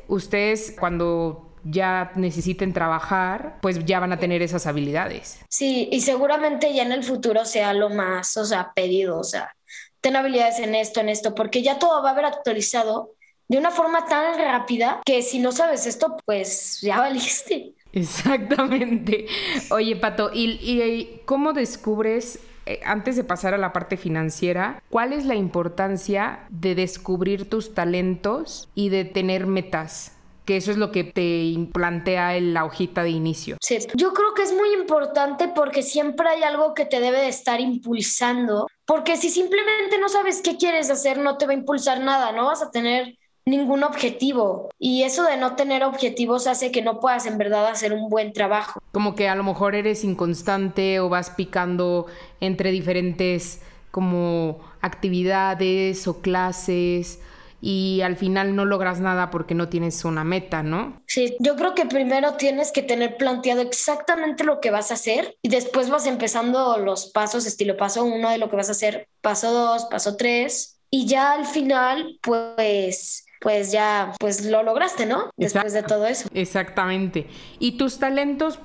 ustedes 0.08 0.76
cuando 0.80 1.47
ya 1.70 2.12
necesiten 2.16 2.74
trabajar, 2.74 3.58
pues 3.62 3.86
ya 3.86 4.00
van 4.00 4.14
a 4.14 4.20
tener 4.20 4.42
esas 4.42 4.68
habilidades. 4.68 5.40
Sí, 5.50 5.90
y 5.92 6.02
seguramente 6.02 6.74
ya 6.74 6.84
en 6.84 6.92
el 6.92 7.04
futuro 7.04 7.46
sea 7.46 7.74
lo 7.74 7.90
más, 7.90 8.38
o 8.38 8.46
sea, 8.46 8.72
pedido, 8.76 9.20
o 9.20 9.24
sea, 9.24 9.56
ten 10.02 10.16
habilidades 10.16 10.60
en 10.60 10.76
esto, 10.76 11.00
en 11.00 11.10
esto, 11.10 11.36
porque 11.36 11.62
ya 11.64 11.80
todo 11.80 12.02
va 12.02 12.10
a 12.10 12.14
haber 12.14 12.26
actualizado 12.26 13.14
de 13.48 13.58
una 13.58 13.72
forma 13.72 14.06
tan 14.06 14.38
rápida 14.38 15.02
que 15.06 15.22
si 15.22 15.40
no 15.40 15.52
sabes 15.52 15.86
esto, 15.86 16.18
pues 16.26 16.80
ya 16.82 17.00
valiste. 17.02 17.74
Exactamente. 17.94 19.26
Oye, 19.72 19.96
Pato, 19.96 20.30
¿y, 20.34 20.60
y 20.62 21.22
cómo 21.26 21.54
descubres 21.54 22.40
eh, 22.68 22.82
antes 22.84 23.16
de 23.16 23.24
pasar 23.24 23.54
a 23.54 23.58
la 23.58 23.72
parte 23.72 23.96
financiera, 23.96 24.84
¿cuál 24.90 25.14
es 25.14 25.26
la 25.26 25.36
importancia 25.36 26.42
de 26.50 26.76
descubrir 26.76 27.50
tus 27.50 27.74
talentos 27.74 28.68
y 28.76 28.90
de 28.90 29.06
tener 29.06 29.48
metas? 29.48 30.17
Que 30.48 30.56
eso 30.56 30.72
es 30.72 30.78
lo 30.78 30.94
que 30.94 31.04
te 31.04 31.54
plantea 31.74 32.38
en 32.38 32.54
la 32.54 32.64
hojita 32.64 33.04
de 33.04 33.10
inicio. 33.10 33.58
Sí, 33.62 33.80
yo 33.96 34.14
creo 34.14 34.34
que 34.34 34.44
es 34.44 34.54
muy 34.54 34.74
importante 34.74 35.50
porque 35.50 35.84
siempre 35.84 36.30
hay 36.30 36.42
algo 36.42 36.74
que 36.74 36.86
te 36.86 37.02
debe 37.02 37.20
de 37.20 37.28
estar 37.28 37.60
impulsando, 37.60 38.66
porque 38.86 39.18
si 39.18 39.30
simplemente 39.30 40.00
no 40.00 40.08
sabes 40.08 40.42
qué 40.42 40.56
quieres 40.56 40.90
hacer, 40.90 41.18
no 41.18 41.38
te 41.38 41.48
va 41.48 41.52
a 41.52 41.56
impulsar 41.56 42.00
nada, 42.00 42.32
no 42.32 42.46
vas 42.46 42.62
a 42.62 42.72
tener 42.72 43.18
ningún 43.44 43.84
objetivo. 43.84 44.70
Y 44.80 45.04
eso 45.04 45.26
de 45.26 45.36
no 45.36 45.58
tener 45.58 45.84
objetivos 45.84 46.48
hace 46.48 46.72
que 46.72 46.82
no 46.82 47.02
puedas 47.02 47.26
en 47.26 47.38
verdad 47.38 47.68
hacer 47.68 47.92
un 47.92 48.08
buen 48.08 48.32
trabajo. 48.32 48.80
Como 48.94 49.16
que 49.16 49.28
a 49.28 49.36
lo 49.36 49.44
mejor 49.44 49.76
eres 49.76 50.06
inconstante 50.06 51.02
o 51.02 51.10
vas 51.10 51.30
picando 51.30 52.06
entre 52.40 52.72
diferentes 52.72 53.62
como 53.92 54.60
actividades 54.80 56.08
o 56.08 56.22
clases 56.22 57.20
y 57.62 58.02
al 58.02 58.16
final 58.16 58.56
no 58.56 58.66
logras 58.66 59.00
nada 59.00 59.30
porque 59.30 59.56
no 59.56 59.70
tienes 59.70 60.06
una 60.06 60.24
meta, 60.24 60.64
¿no? 60.64 61.02
Sí, 61.08 61.36
yo 61.40 61.56
creo 61.56 61.74
que 61.76 61.86
primero 61.86 62.34
tienes 62.34 62.72
que 62.72 62.84
tener 62.84 63.18
planteado 63.18 63.62
exactamente 63.62 64.44
lo 64.44 64.60
que 64.60 64.72
vas 64.72 64.92
a 64.92 64.96
hacer 64.96 65.38
y 65.42 65.50
después 65.50 65.90
vas 65.90 66.06
empezando 66.06 66.78
los 66.78 67.08
pasos, 67.08 67.46
estilo 67.46 67.78
paso 67.78 68.04
uno 68.04 68.30
de 68.30 68.38
lo 68.38 68.50
que 68.50 68.56
vas 68.56 68.70
a 68.70 68.74
hacer, 68.74 69.08
paso 69.22 69.52
dos, 69.52 69.86
paso 69.86 70.16
tres 70.18 70.80
y 70.90 71.08
ya 71.08 71.34
al 71.34 71.46
final 71.46 72.20
pues 72.22 73.24
pues 73.40 73.72
ya 73.72 74.14
pues 74.20 74.46
lo 74.46 74.64
lograste, 74.64 75.06
¿no? 75.06 75.30
Después 75.38 75.74
de 75.74 75.84
todo 75.84 76.08
eso. 76.08 76.28
Exactamente. 76.34 77.28
¿Y 77.60 77.78
tus 77.78 78.00
talentos? 78.00 78.60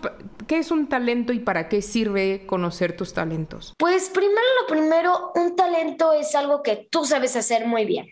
¿Qué 0.46 0.58
es 0.58 0.70
un 0.70 0.88
talento 0.88 1.32
y 1.32 1.40
para 1.40 1.68
qué 1.68 1.82
sirve 1.82 2.46
conocer 2.46 2.96
tus 2.96 3.12
talentos? 3.12 3.74
Pues 3.78 4.08
primero 4.08 4.40
lo 4.60 4.66
primero, 4.66 5.32
un 5.34 5.56
talento 5.56 6.12
es 6.12 6.34
algo 6.34 6.62
que 6.62 6.88
tú 6.90 7.04
sabes 7.04 7.36
hacer 7.36 7.66
muy 7.66 7.84
bien. 7.84 8.06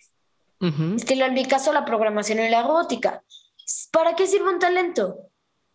Estilo 0.61 1.25
en 1.25 1.35
mi 1.35 1.47
caso 1.47 1.73
la 1.73 1.85
programación 1.85 2.41
y 2.41 2.51
la 2.51 2.63
robótica. 2.63 3.23
¿Para 3.91 4.15
qué 4.15 4.27
sirve 4.27 4.53
un 4.53 4.59
talento? 4.59 5.17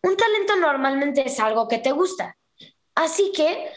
Un 0.03 0.15
talento 0.15 0.55
normalmente 0.57 1.25
es 1.25 1.39
algo 1.39 1.67
que 1.67 1.79
te 1.79 1.91
gusta. 1.91 2.37
Así 2.93 3.31
que 3.35 3.71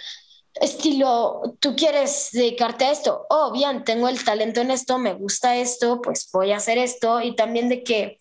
estilo, 0.60 1.56
tú 1.60 1.74
quieres 1.76 2.30
dedicarte 2.32 2.84
a 2.84 2.90
esto, 2.90 3.26
oh, 3.30 3.52
bien, 3.52 3.84
tengo 3.84 4.08
el 4.08 4.22
talento 4.24 4.60
en 4.60 4.70
esto, 4.70 4.98
me 4.98 5.14
gusta 5.14 5.56
esto, 5.56 6.00
pues 6.02 6.28
voy 6.32 6.52
a 6.52 6.56
hacer 6.56 6.78
esto, 6.78 7.20
y 7.20 7.34
también 7.34 7.68
de 7.68 7.82
que, 7.82 8.18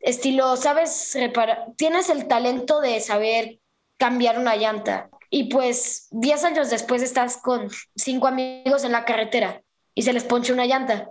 estilo, 0.00 0.56
sabes, 0.56 1.12
reparar, 1.14 1.66
tienes 1.76 2.10
el 2.10 2.28
talento 2.28 2.80
de 2.80 3.00
saber 3.00 3.60
cambiar 3.96 4.38
una 4.38 4.56
llanta, 4.56 5.10
y 5.30 5.44
pues 5.44 6.08
10 6.10 6.44
años 6.44 6.70
después 6.70 7.02
estás 7.02 7.36
con 7.36 7.70
cinco 7.94 8.26
amigos 8.26 8.84
en 8.84 8.92
la 8.92 9.04
carretera 9.04 9.62
y 9.94 10.02
se 10.02 10.12
les 10.12 10.24
ponche 10.24 10.52
una 10.52 10.66
llanta, 10.66 11.08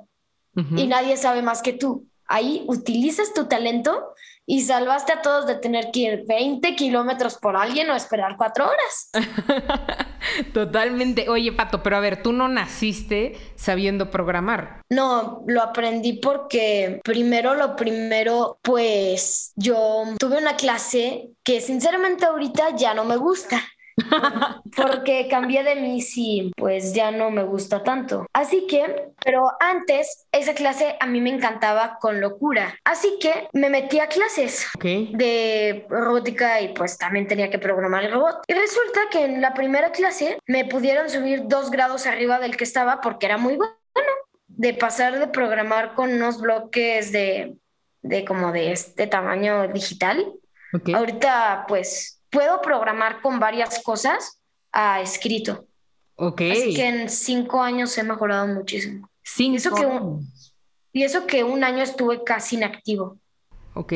y 0.56 0.88
nadie 0.88 1.18
sabe 1.18 1.42
más 1.42 1.62
que 1.62 1.74
tú. 1.74 2.06
Ahí 2.26 2.64
utilizas 2.68 3.34
tu 3.34 3.48
talento 3.48 4.14
y 4.46 4.62
salvaste 4.62 5.14
a 5.14 5.22
todos 5.22 5.46
de 5.46 5.56
tener 5.56 5.92
que 5.92 6.00
ir 6.00 6.24
20 6.28 6.76
kilómetros 6.76 7.38
por 7.38 7.56
alguien 7.56 7.90
o 7.92 7.96
esperar 7.96 8.36
cuatro 8.36 8.68
horas. 8.68 9.12
Totalmente. 10.54 11.30
Oye, 11.30 11.52
Pato, 11.52 11.84
pero 11.84 11.98
a 11.98 12.00
ver, 12.00 12.24
tú 12.24 12.34
no 12.34 12.48
naciste 12.48 13.38
sabiendo 13.56 14.10
programar. 14.10 14.82
No, 14.90 15.44
lo 15.48 15.62
aprendí 15.62 16.14
porque 16.14 17.00
primero 17.04 17.54
lo 17.54 17.76
primero, 17.76 18.60
pues 18.64 19.54
yo 19.56 20.04
tuve 20.18 20.38
una 20.38 20.56
clase 20.56 21.30
que 21.44 21.62
sinceramente 21.62 22.26
ahorita 22.26 22.76
ya 22.76 22.96
no 22.96 23.06
me 23.06 23.18
gusta. 23.18 23.62
porque 24.76 25.28
cambié 25.30 25.64
de 25.64 25.76
mis 25.76 26.18
y 26.18 26.52
pues 26.56 26.94
ya 26.94 27.12
no 27.12 27.32
me 27.32 27.44
gusta 27.44 27.84
tanto. 27.84 28.26
Así 28.34 28.68
que, 28.68 29.12
pero 29.24 29.52
antes 29.60 30.26
esa 30.32 30.54
clase 30.54 30.96
a 31.00 31.06
mí 31.06 31.22
me 31.22 31.30
encantaba 31.30 31.98
con 32.00 32.22
locura. 32.22 32.76
Así 32.84 33.18
que 33.20 33.48
me 33.54 33.70
metí 33.70 34.00
a 34.00 34.08
clases 34.08 34.68
de 34.82 35.86
robótica 35.90 36.62
y 36.62 36.74
pues 36.74 36.98
también 36.98 37.28
tenía 37.28 37.50
que 37.50 37.60
programar 37.60 38.06
el 38.06 38.12
robot. 38.12 38.44
Y 38.48 38.54
resulta 38.54 39.02
que 39.12 39.26
en 39.26 39.42
la 39.42 39.54
primera 39.54 39.92
clase 39.92 40.38
me 40.48 40.66
pudieron 40.66 41.10
subir 41.10 41.44
dos 41.48 41.72
grados 41.72 42.06
arriba 42.06 42.40
del 42.40 42.58
que 42.58 42.64
estaba 42.64 43.02
porque 43.02 43.26
era 43.26 43.38
muy 43.38 43.56
bueno. 43.56 43.74
De 44.48 44.74
pasar 44.74 45.20
de 45.20 45.28
programar 45.28 45.94
con 45.94 46.12
unos 46.12 46.42
bloques 46.42 47.14
de, 47.14 47.56
de 48.02 48.26
como 48.26 48.52
de 48.52 48.74
este 48.74 49.08
tamaño 49.08 49.68
digital. 49.70 50.34
Ahorita 50.94 51.66
pues 51.68 52.19
puedo 52.30 52.62
programar 52.62 53.22
con 53.22 53.40
varias 53.40 53.82
cosas 53.84 54.42
a 54.72 55.02
escrito. 55.02 55.66
Ok. 56.16 56.42
Así 56.52 56.74
que 56.74 56.88
en 56.88 57.10
cinco 57.10 57.62
años 57.62 57.98
he 57.98 58.04
mejorado 58.04 58.48
muchísimo. 58.48 59.10
Cinco. 59.24 59.54
Y 59.54 59.58
eso 59.58 59.76
que 59.76 59.86
un, 59.86 60.34
y 60.92 61.04
eso 61.04 61.28
que 61.28 61.44
un 61.44 61.64
año 61.64 61.84
estuve 61.84 62.24
casi 62.24 62.58
inactivo. 62.58 63.18
Ok. 63.74 63.94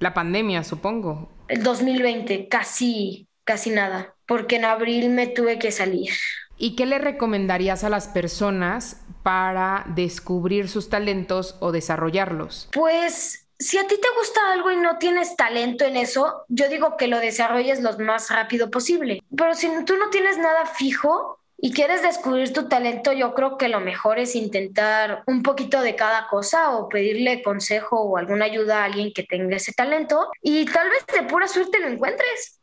La 0.00 0.14
pandemia, 0.14 0.64
supongo. 0.64 1.30
El 1.48 1.62
2020, 1.62 2.48
casi, 2.48 3.28
casi 3.44 3.70
nada. 3.70 4.14
Porque 4.26 4.56
en 4.56 4.64
abril 4.64 5.10
me 5.10 5.26
tuve 5.26 5.58
que 5.58 5.70
salir. 5.70 6.10
¿Y 6.56 6.76
qué 6.76 6.86
le 6.86 6.98
recomendarías 6.98 7.84
a 7.84 7.88
las 7.88 8.08
personas 8.08 9.02
para 9.22 9.84
descubrir 9.94 10.68
sus 10.68 10.88
talentos 10.88 11.56
o 11.60 11.72
desarrollarlos? 11.72 12.68
Pues 12.72 13.43
si 13.58 13.78
a 13.78 13.86
ti 13.86 13.96
te 13.96 14.08
gusta 14.18 14.52
algo 14.52 14.70
y 14.70 14.76
no 14.76 14.98
tienes 14.98 15.36
talento 15.36 15.84
en 15.84 15.96
eso, 15.96 16.44
yo 16.48 16.68
digo 16.68 16.96
que 16.96 17.08
lo 17.08 17.20
desarrolles 17.20 17.80
lo 17.80 17.96
más 17.98 18.30
rápido 18.30 18.70
posible. 18.70 19.22
Pero 19.36 19.54
si 19.54 19.68
tú 19.84 19.96
no 19.96 20.10
tienes 20.10 20.38
nada 20.38 20.66
fijo 20.66 21.38
y 21.56 21.72
quieres 21.72 22.02
descubrir 22.02 22.52
tu 22.52 22.68
talento, 22.68 23.12
yo 23.12 23.32
creo 23.34 23.56
que 23.56 23.68
lo 23.68 23.80
mejor 23.80 24.18
es 24.18 24.34
intentar 24.34 25.22
un 25.26 25.42
poquito 25.42 25.80
de 25.80 25.96
cada 25.96 26.26
cosa 26.26 26.76
o 26.76 26.88
pedirle 26.88 27.42
consejo 27.42 28.00
o 28.00 28.16
alguna 28.16 28.46
ayuda 28.46 28.82
a 28.82 28.84
alguien 28.84 29.12
que 29.14 29.22
tenga 29.22 29.56
ese 29.56 29.72
talento 29.72 30.28
y 30.42 30.66
tal 30.66 30.90
vez 30.90 31.06
de 31.06 31.22
pura 31.22 31.48
suerte 31.48 31.78
lo 31.78 31.88
encuentres 31.88 32.53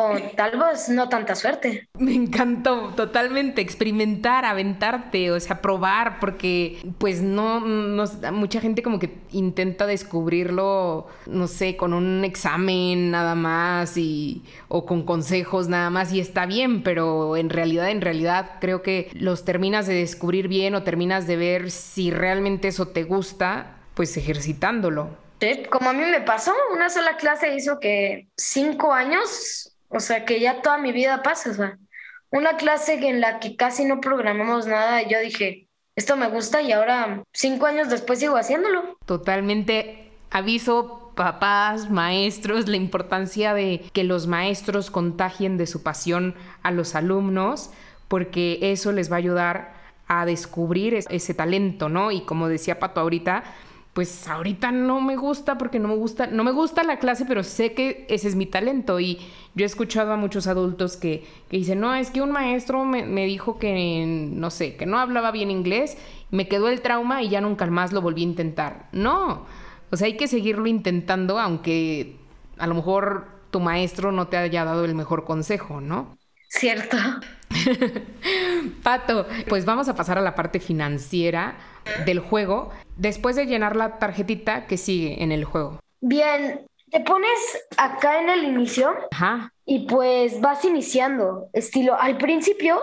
o 0.00 0.16
tal 0.36 0.56
vez 0.56 0.88
no 0.88 1.08
tanta 1.08 1.34
suerte. 1.34 1.88
Me 1.98 2.14
encantó 2.14 2.92
totalmente 2.94 3.60
experimentar, 3.60 4.44
aventarte, 4.44 5.32
o 5.32 5.40
sea, 5.40 5.60
probar, 5.60 6.20
porque 6.20 6.78
pues 6.98 7.20
no, 7.20 7.58
no, 7.58 8.04
mucha 8.32 8.60
gente 8.60 8.84
como 8.84 9.00
que 9.00 9.18
intenta 9.32 9.86
descubrirlo, 9.86 11.08
no 11.26 11.48
sé, 11.48 11.76
con 11.76 11.92
un 11.92 12.24
examen 12.24 13.10
nada 13.10 13.34
más 13.34 13.96
y 13.96 14.44
o 14.68 14.86
con 14.86 15.02
consejos 15.02 15.66
nada 15.66 15.90
más 15.90 16.12
y 16.12 16.20
está 16.20 16.46
bien, 16.46 16.84
pero 16.84 17.36
en 17.36 17.50
realidad, 17.50 17.90
en 17.90 18.00
realidad 18.00 18.52
creo 18.60 18.82
que 18.82 19.10
los 19.14 19.44
terminas 19.44 19.88
de 19.88 19.94
descubrir 19.94 20.46
bien 20.46 20.76
o 20.76 20.84
terminas 20.84 21.26
de 21.26 21.36
ver 21.36 21.72
si 21.72 22.12
realmente 22.12 22.68
eso 22.68 22.86
te 22.86 23.02
gusta, 23.02 23.78
pues 23.94 24.16
ejercitándolo. 24.16 25.08
Sí, 25.40 25.64
como 25.70 25.90
a 25.90 25.92
mí 25.92 26.04
me 26.04 26.20
pasó, 26.20 26.52
una 26.72 26.88
sola 26.88 27.16
clase 27.16 27.54
hizo 27.54 27.80
que 27.80 28.28
cinco 28.36 28.92
años 28.92 29.74
o 29.88 30.00
sea, 30.00 30.24
que 30.24 30.40
ya 30.40 30.62
toda 30.62 30.78
mi 30.78 30.92
vida 30.92 31.22
pasa, 31.22 31.50
o 31.50 31.54
sea, 31.54 31.78
una 32.30 32.56
clase 32.56 32.94
en 32.94 33.20
la 33.20 33.40
que 33.40 33.56
casi 33.56 33.84
no 33.84 34.00
programamos 34.00 34.66
nada, 34.66 35.02
yo 35.02 35.18
dije, 35.20 35.68
esto 35.96 36.16
me 36.16 36.28
gusta 36.28 36.62
y 36.62 36.72
ahora 36.72 37.24
cinco 37.32 37.66
años 37.66 37.88
después 37.88 38.18
sigo 38.18 38.36
haciéndolo. 38.36 38.98
Totalmente 39.06 40.12
aviso 40.30 41.12
papás, 41.16 41.90
maestros, 41.90 42.68
la 42.68 42.76
importancia 42.76 43.52
de 43.54 43.82
que 43.92 44.04
los 44.04 44.28
maestros 44.28 44.90
contagien 44.90 45.56
de 45.56 45.66
su 45.66 45.82
pasión 45.82 46.36
a 46.62 46.70
los 46.70 46.94
alumnos, 46.94 47.70
porque 48.06 48.58
eso 48.62 48.92
les 48.92 49.10
va 49.10 49.16
a 49.16 49.18
ayudar 49.18 49.74
a 50.06 50.24
descubrir 50.24 50.94
ese 50.94 51.34
talento, 51.34 51.88
¿no? 51.88 52.12
Y 52.12 52.20
como 52.20 52.48
decía 52.48 52.78
Pato 52.78 53.00
ahorita, 53.00 53.42
pues 53.98 54.28
ahorita 54.28 54.70
no 54.70 55.00
me 55.00 55.16
gusta 55.16 55.58
porque 55.58 55.80
no 55.80 55.88
me 55.88 55.96
gusta, 55.96 56.28
no 56.28 56.44
me 56.44 56.52
gusta 56.52 56.84
la 56.84 57.00
clase, 57.00 57.24
pero 57.24 57.42
sé 57.42 57.72
que 57.72 58.06
ese 58.08 58.28
es 58.28 58.36
mi 58.36 58.46
talento. 58.46 59.00
Y 59.00 59.18
yo 59.56 59.64
he 59.64 59.66
escuchado 59.66 60.12
a 60.12 60.16
muchos 60.16 60.46
adultos 60.46 60.96
que, 60.96 61.26
dicen, 61.50 61.80
no, 61.80 61.92
es 61.96 62.10
que 62.10 62.22
un 62.22 62.30
maestro 62.30 62.84
me, 62.84 63.26
dijo 63.26 63.58
que, 63.58 64.04
no 64.06 64.50
sé, 64.50 64.76
que 64.76 64.86
no 64.86 65.00
hablaba 65.00 65.32
bien 65.32 65.50
inglés, 65.50 65.98
me 66.30 66.46
quedó 66.46 66.68
el 66.68 66.80
trauma 66.80 67.24
y 67.24 67.28
ya 67.28 67.40
nunca 67.40 67.66
más 67.66 67.92
lo 67.92 68.00
volví 68.00 68.20
a 68.20 68.26
intentar. 68.26 68.88
No, 68.92 69.46
o 69.90 69.96
sea, 69.96 70.06
hay 70.06 70.16
que 70.16 70.28
seguirlo 70.28 70.68
intentando, 70.68 71.40
aunque 71.40 72.14
a 72.56 72.68
lo 72.68 72.76
mejor 72.76 73.26
tu 73.50 73.58
maestro 73.58 74.12
no 74.12 74.28
te 74.28 74.36
haya 74.36 74.64
dado 74.64 74.84
el 74.84 74.94
mejor 74.94 75.24
consejo, 75.24 75.80
¿no? 75.80 76.16
Cierto. 76.48 76.96
Pato, 78.82 79.26
pues 79.48 79.64
vamos 79.64 79.88
a 79.88 79.94
pasar 79.94 80.18
a 80.18 80.20
la 80.20 80.34
parte 80.34 80.60
financiera 80.60 81.56
del 82.04 82.20
juego. 82.20 82.70
Después 82.96 83.36
de 83.36 83.46
llenar 83.46 83.76
la 83.76 83.98
tarjetita, 83.98 84.66
¿qué 84.66 84.76
sigue 84.76 85.22
en 85.22 85.32
el 85.32 85.44
juego? 85.44 85.80
Bien, 86.00 86.66
te 86.90 87.00
pones 87.00 87.66
acá 87.76 88.20
en 88.20 88.28
el 88.28 88.44
inicio 88.44 88.94
y 89.64 89.86
pues 89.86 90.40
vas 90.40 90.64
iniciando. 90.64 91.48
Estilo, 91.52 91.98
al 91.98 92.16
principio 92.18 92.80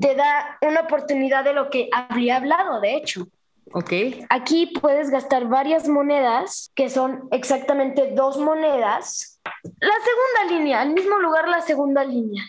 te 0.00 0.14
da 0.14 0.58
una 0.62 0.80
oportunidad 0.80 1.44
de 1.44 1.52
lo 1.52 1.70
que 1.70 1.88
habría 1.92 2.36
hablado, 2.36 2.80
de 2.80 2.96
hecho. 2.96 3.26
Ok. 3.72 3.92
Aquí 4.28 4.72
puedes 4.80 5.10
gastar 5.10 5.48
varias 5.48 5.88
monedas, 5.88 6.70
que 6.74 6.90
son 6.90 7.28
exactamente 7.30 8.12
dos 8.14 8.38
monedas. 8.38 9.40
La 9.64 9.94
segunda 10.04 10.56
línea, 10.56 10.80
al 10.80 10.92
mismo 10.92 11.18
lugar 11.18 11.48
la 11.48 11.62
segunda 11.62 12.04
línea. 12.04 12.42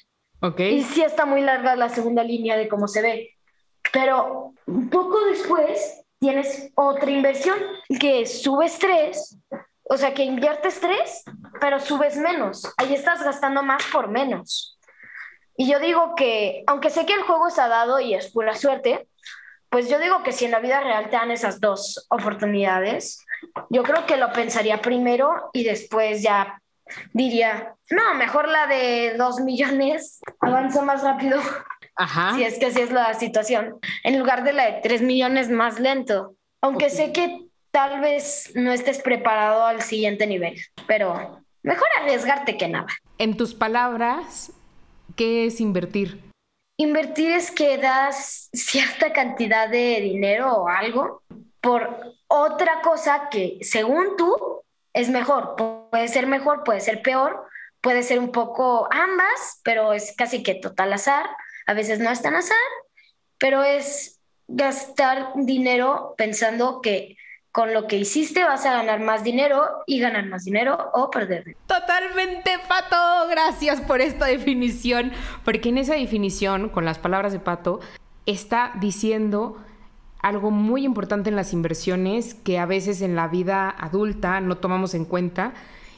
Ok. 0.44 0.60
Y 0.60 0.84
sí 0.84 1.02
está 1.02 1.26
muy 1.26 1.40
larga 1.40 1.78
la 1.78 1.88
segunda 1.88 2.22
línea 2.22 2.58
de 2.58 2.68
cómo 2.68 2.90
se 2.90 3.02
ve. 3.02 3.38
Pero 3.94 4.54
poco 4.92 5.24
después 5.26 6.04
tienes 6.20 6.70
otra 6.76 7.10
inversión 7.10 7.58
que 7.98 8.26
subes 8.26 8.78
tres, 8.78 9.38
o 9.84 9.96
sea 9.96 10.14
que 10.14 10.26
inviertes 10.26 10.82
tres, 10.82 11.24
pero 11.62 11.80
subes 11.80 12.18
menos. 12.18 12.70
Ahí 12.76 12.94
estás 12.94 13.24
gastando 13.24 13.64
más 13.64 13.84
por 13.94 14.10
menos. 14.10 14.78
Y 15.56 15.72
yo 15.72 15.80
digo 15.80 16.14
que, 16.16 16.66
aunque 16.68 16.90
sé 16.90 17.06
que 17.06 17.14
el 17.14 17.24
juego 17.24 17.46
ha 17.46 17.68
dado 17.70 18.02
y 18.02 18.14
es 18.14 18.30
pura 18.30 18.54
suerte, 18.54 19.08
pues 19.70 19.90
yo 19.90 19.98
digo 19.98 20.24
que 20.24 20.34
si 20.34 20.44
en 20.44 20.52
la 20.52 20.60
vida 20.60 20.82
real 20.82 21.06
te 21.06 21.16
dan 21.16 21.32
esas 21.32 21.62
dos 21.62 22.06
oportunidades, 22.10 23.26
yo 23.70 23.84
creo 23.84 24.06
que 24.06 24.18
lo 24.18 24.34
pensaría 24.34 24.82
primero 24.82 25.50
y 25.54 25.64
después 25.64 26.22
ya 26.22 26.62
diría, 27.14 27.76
no, 27.90 28.14
mejor 28.16 28.48
la 28.48 28.68
de 28.68 29.16
dos 29.18 29.40
millones, 29.40 30.22
avanzo 30.40 30.82
más 30.84 31.04
rápido. 31.04 31.40
Ajá. 31.96 32.34
Si 32.36 32.44
es 32.44 32.58
que 32.58 32.68
así 32.68 32.82
es 32.82 32.92
la 32.92 33.14
situación, 33.14 33.80
en 34.04 34.20
lugar 34.20 34.44
de 34.44 34.54
la 34.54 34.66
de 34.66 34.80
3 34.82 35.02
millones 35.02 35.50
más 35.50 35.80
lento. 35.80 36.36
Aunque 36.62 36.90
sé 36.90 37.12
que 37.12 37.42
tal 37.72 38.00
vez 38.02 38.52
no 38.56 38.72
estés 38.72 39.02
preparado 39.02 39.66
al 39.66 39.82
siguiente 39.82 40.26
nivel, 40.26 40.60
pero 40.88 41.44
mejor 41.62 41.88
arriesgarte 42.02 42.58
que 42.58 42.68
nada. 42.68 42.88
En 43.18 43.36
tus 43.36 43.54
palabras, 43.54 44.52
¿qué 45.16 45.46
es 45.46 45.60
invertir? 45.60 46.20
Invertir 46.78 47.32
es 47.32 47.52
que 47.52 47.78
das 47.78 48.50
cierta 48.54 49.14
cantidad 49.14 49.70
de 49.70 50.02
dinero 50.02 50.54
o 50.54 50.68
algo 50.68 51.22
por 51.62 52.16
otra 52.28 52.82
cosa 52.82 53.30
que 53.30 53.60
según 53.62 54.18
tú 54.18 54.63
es 54.94 55.10
mejor. 55.10 55.56
Puede 55.90 56.08
ser 56.08 56.28
mejor, 56.28 56.64
puede 56.64 56.80
ser 56.80 57.02
peor, 57.02 57.46
puede 57.82 58.04
ser 58.04 58.20
un 58.20 58.32
poco 58.32 58.88
ambas, 58.92 59.60
pero 59.64 59.94
es 59.94 60.14
casi 60.16 60.44
que 60.44 60.56
total 60.56 60.94
azar. 60.94 61.26
A 61.66 61.74
veces 61.74 62.00
no 62.00 62.10
es 62.10 62.22
tan 62.22 62.36
azar, 62.36 62.58
pero 63.38 63.64
es 63.64 64.20
gastar 64.48 65.32
dinero 65.36 66.14
pensando 66.18 66.82
que 66.82 67.18
con 67.52 67.72
lo 67.72 67.88
que 67.88 67.98
hiciste 67.98 68.44
vas 68.44 68.66
a 68.66 68.74
ganar 68.74 69.00
más 69.00 69.24
dinero 69.24 69.84
y 69.86 70.00
ganar 70.00 70.26
más 70.26 70.44
dinero 70.44 70.90
o 70.94 71.12
perder. 71.12 71.56
Totalmente, 71.68 72.58
Pato. 72.68 73.28
Gracias 73.30 73.80
por 73.80 74.02
esta 74.02 74.26
definición. 74.26 75.12
Porque 75.46 75.70
en 75.70 75.78
esa 75.78 75.94
definición, 75.94 76.70
con 76.70 76.84
las 76.84 76.98
palabras 76.98 77.32
de 77.32 77.40
Pato, 77.40 77.80
está 78.26 78.72
diciendo 78.80 79.64
algo 80.24 80.50
muy 80.50 80.86
importante 80.86 81.30
en 81.30 81.36
las 81.36 81.54
inversiones 81.54 82.34
que 82.34 82.58
a 82.58 82.66
veces 82.66 83.02
en 83.02 83.16
la 83.16 83.28
vida 83.28 83.70
adulta 83.70 84.40
no 84.42 84.58
tomamos 84.58 84.96
en 84.96 85.06
cuenta 85.06 85.54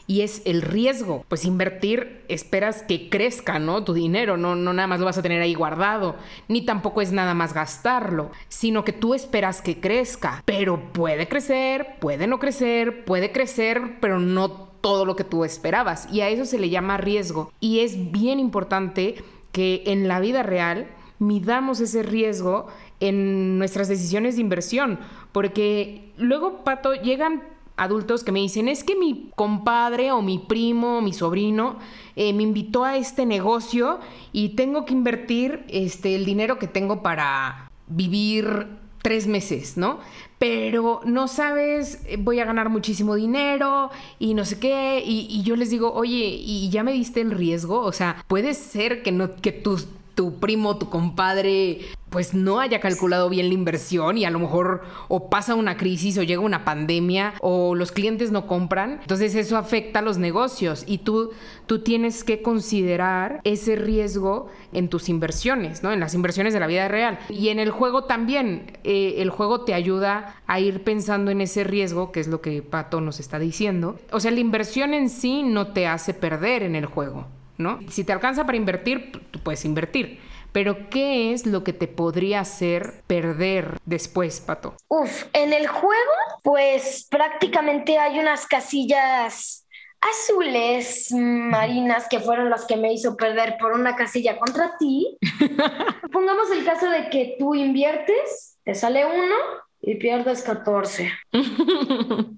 y 0.08 0.22
es 0.22 0.42
el 0.46 0.62
riesgo. 0.62 1.24
Pues 1.28 1.46
invertir 1.46 2.24
esperas 2.28 2.84
que 2.84 3.10
crezca, 3.10 3.60
¿no? 3.60 3.84
Tu 3.84 3.94
dinero, 3.94 4.36
no, 4.36 4.56
no 4.56 4.74
nada 4.74 4.88
más 4.88 5.00
lo 5.00 5.06
vas 5.06 5.18
a 5.18 5.22
tener 5.22 5.42
ahí 5.42 5.54
guardado, 5.54 6.16
ni 6.48 6.66
tampoco 6.66 7.02
es 7.02 7.12
nada 7.12 7.34
más 7.34 7.54
gastarlo, 7.54 8.32
sino 8.48 8.84
que 8.84 8.94
tú 8.94 9.14
esperas 9.14 9.62
que 9.62 9.80
crezca, 9.80 10.44
pero 10.46 10.92
puede 10.92 11.28
crecer, 11.28 11.96
puede 12.00 12.28
no 12.28 12.40
crecer, 12.40 13.06
puede 13.06 13.32
crecer, 13.32 14.00
pero 14.00 14.20
no 14.20 14.50
todo 14.50 15.06
lo 15.06 15.16
que 15.16 15.24
tú 15.24 15.46
esperabas. 15.46 16.08
Y 16.12 16.22
a 16.22 16.30
eso 16.30 16.46
se 16.46 16.60
le 16.60 16.70
llama 16.70 16.98
riesgo. 16.98 17.52
Y 17.60 17.80
es 17.80 18.12
bien 18.12 18.40
importante 18.40 19.16
que 19.52 19.84
en 19.88 20.08
la 20.08 20.20
vida 20.20 20.44
real 20.44 20.88
midamos 21.20 21.80
ese 21.80 22.04
riesgo 22.04 22.68
en 23.00 23.58
nuestras 23.58 23.88
decisiones 23.88 24.36
de 24.36 24.42
inversión, 24.42 25.00
porque 25.32 26.12
luego, 26.18 26.64
Pato, 26.64 26.94
llegan 26.94 27.44
adultos 27.78 28.24
que 28.24 28.32
me 28.32 28.40
dicen, 28.40 28.68
es 28.68 28.84
que 28.84 28.96
mi 28.96 29.32
compadre 29.36 30.12
o 30.12 30.22
mi 30.22 30.40
primo 30.40 31.00
o 31.00 31.02
mi 31.02 31.14
sobrino 31.14 31.78
eh, 32.16 32.34
me 32.34 32.44
invitó 32.44 32.86
a 32.86 32.98
este 32.98 33.26
negocio 33.26 34.00
y 34.32 34.50
tengo 34.50 34.86
que 34.86 34.94
invertir 34.94 35.66
este, 35.68 36.16
el 36.16 36.26
dinero 36.26 36.58
que 36.58 36.68
tengo 36.68 37.02
para 37.02 37.70
vivir 37.88 38.68
tres 39.02 39.28
meses, 39.28 39.78
¿no? 39.78 40.00
Pero 40.40 41.02
no 41.06 41.28
sabes, 41.28 42.02
eh, 42.08 42.18
voy 42.18 42.40
a 42.40 42.46
ganar 42.46 42.70
muchísimo 42.70 43.16
dinero 43.16 43.92
y 44.18 44.34
no 44.34 44.46
sé 44.46 44.58
qué. 44.58 45.04
Y, 45.06 45.44
yo 45.44 45.56
les 45.56 45.70
digo, 45.70 45.94
oye, 45.94 46.26
¿y 46.40 46.70
ya 46.70 46.84
me 46.84 46.92
diste 46.92 47.22
el 47.22 47.32
riesgo? 47.32 47.82
O 47.82 47.92
sea, 47.92 48.24
puede 48.28 48.54
ser 48.56 49.04
que, 49.04 49.12
no, 49.12 49.36
que 49.36 49.52
tus 49.52 49.88
tu 50.16 50.40
primo, 50.40 50.78
tu 50.78 50.90
compadre, 50.90 51.82
pues 52.10 52.34
no 52.34 52.62
haya 52.62 52.80
calculado 52.80 53.30
bien 53.30 53.50
la 53.50 53.54
inversión 53.54 54.18
y 54.18 54.24
a 54.24 54.30
lo 54.30 54.40
mejor 54.40 54.84
o 55.10 55.30
pasa 55.30 55.54
una 55.54 55.76
crisis 55.76 56.18
o 56.18 56.24
llega 56.24 56.42
una 56.42 56.64
pandemia 56.64 57.34
o 57.42 57.76
los 57.76 57.92
clientes 57.92 58.32
no 58.32 58.48
compran. 58.48 59.00
Entonces 59.02 59.36
eso 59.36 59.58
afecta 59.58 60.00
a 60.00 60.02
los 60.02 60.18
negocios 60.18 60.86
y 60.88 61.00
tú, 61.00 61.32
tú 61.66 61.80
tienes 61.80 62.24
que 62.24 62.42
considerar 62.42 63.42
ese 63.44 63.76
riesgo 63.76 64.48
en 64.72 64.88
tus 64.88 65.10
inversiones, 65.10 65.84
¿no? 65.84 65.92
En 65.92 66.00
las 66.00 66.14
inversiones 66.14 66.54
de 66.54 66.62
la 66.62 66.68
vida 66.68 66.88
real. 66.88 67.20
Y 67.30 67.50
en 67.50 67.60
el 67.60 67.72
juego 67.72 68.06
también, 68.06 68.78
eh, 68.86 69.16
el 69.18 69.30
juego 69.30 69.66
te 69.66 69.74
ayuda 69.74 70.36
a 70.48 70.60
ir 70.62 70.84
pensando 70.84 71.32
en 71.32 71.42
ese 71.42 71.66
riesgo, 71.66 72.14
que 72.14 72.22
es 72.22 72.28
lo 72.30 72.40
que 72.40 72.62
Pato 72.62 73.02
nos 73.02 73.20
está 73.20 73.40
diciendo. 73.40 74.00
O 74.12 74.22
sea, 74.22 74.32
la 74.32 74.40
inversión 74.40 74.94
en 74.94 75.10
sí 75.10 75.44
no 75.44 75.74
te 75.74 75.86
hace 75.86 76.14
perder 76.14 76.64
en 76.64 76.76
el 76.76 76.86
juego. 76.86 77.28
¿No? 77.58 77.80
Si 77.90 78.04
te 78.04 78.14
alcanza 78.14 78.46
para 78.46 78.58
invertir, 78.58 79.12
tú 79.32 79.40
puedes 79.40 79.66
invertir. 79.66 80.20
Pero 80.52 80.90
¿qué 80.90 81.34
es 81.34 81.46
lo 81.46 81.66
que 81.66 81.74
te 81.74 81.88
podría 81.88 82.40
hacer 82.40 83.04
perder 83.08 83.78
después, 83.86 84.40
Pato? 84.40 84.78
Uf, 84.88 85.26
en 85.34 85.52
el 85.52 85.68
juego, 85.68 86.12
pues 86.44 87.08
prácticamente 87.10 87.98
hay 87.98 88.20
unas 88.20 88.48
casillas 88.48 89.66
azules 90.00 91.12
marinas 91.12 92.08
que 92.10 92.20
fueron 92.20 92.50
las 92.50 92.66
que 92.66 92.78
me 92.78 92.94
hizo 92.94 93.18
perder 93.18 93.58
por 93.60 93.74
una 93.74 93.96
casilla 93.96 94.38
contra 94.38 94.78
ti. 94.78 95.18
Pongamos 96.12 96.50
el 96.52 96.64
caso 96.64 96.90
de 96.90 97.10
que 97.10 97.36
tú 97.38 97.56
inviertes, 97.56 98.58
te 98.64 98.76
sale 98.76 99.06
uno 99.06 99.36
y 99.82 99.96
pierdes 99.96 100.44
14. 100.44 101.12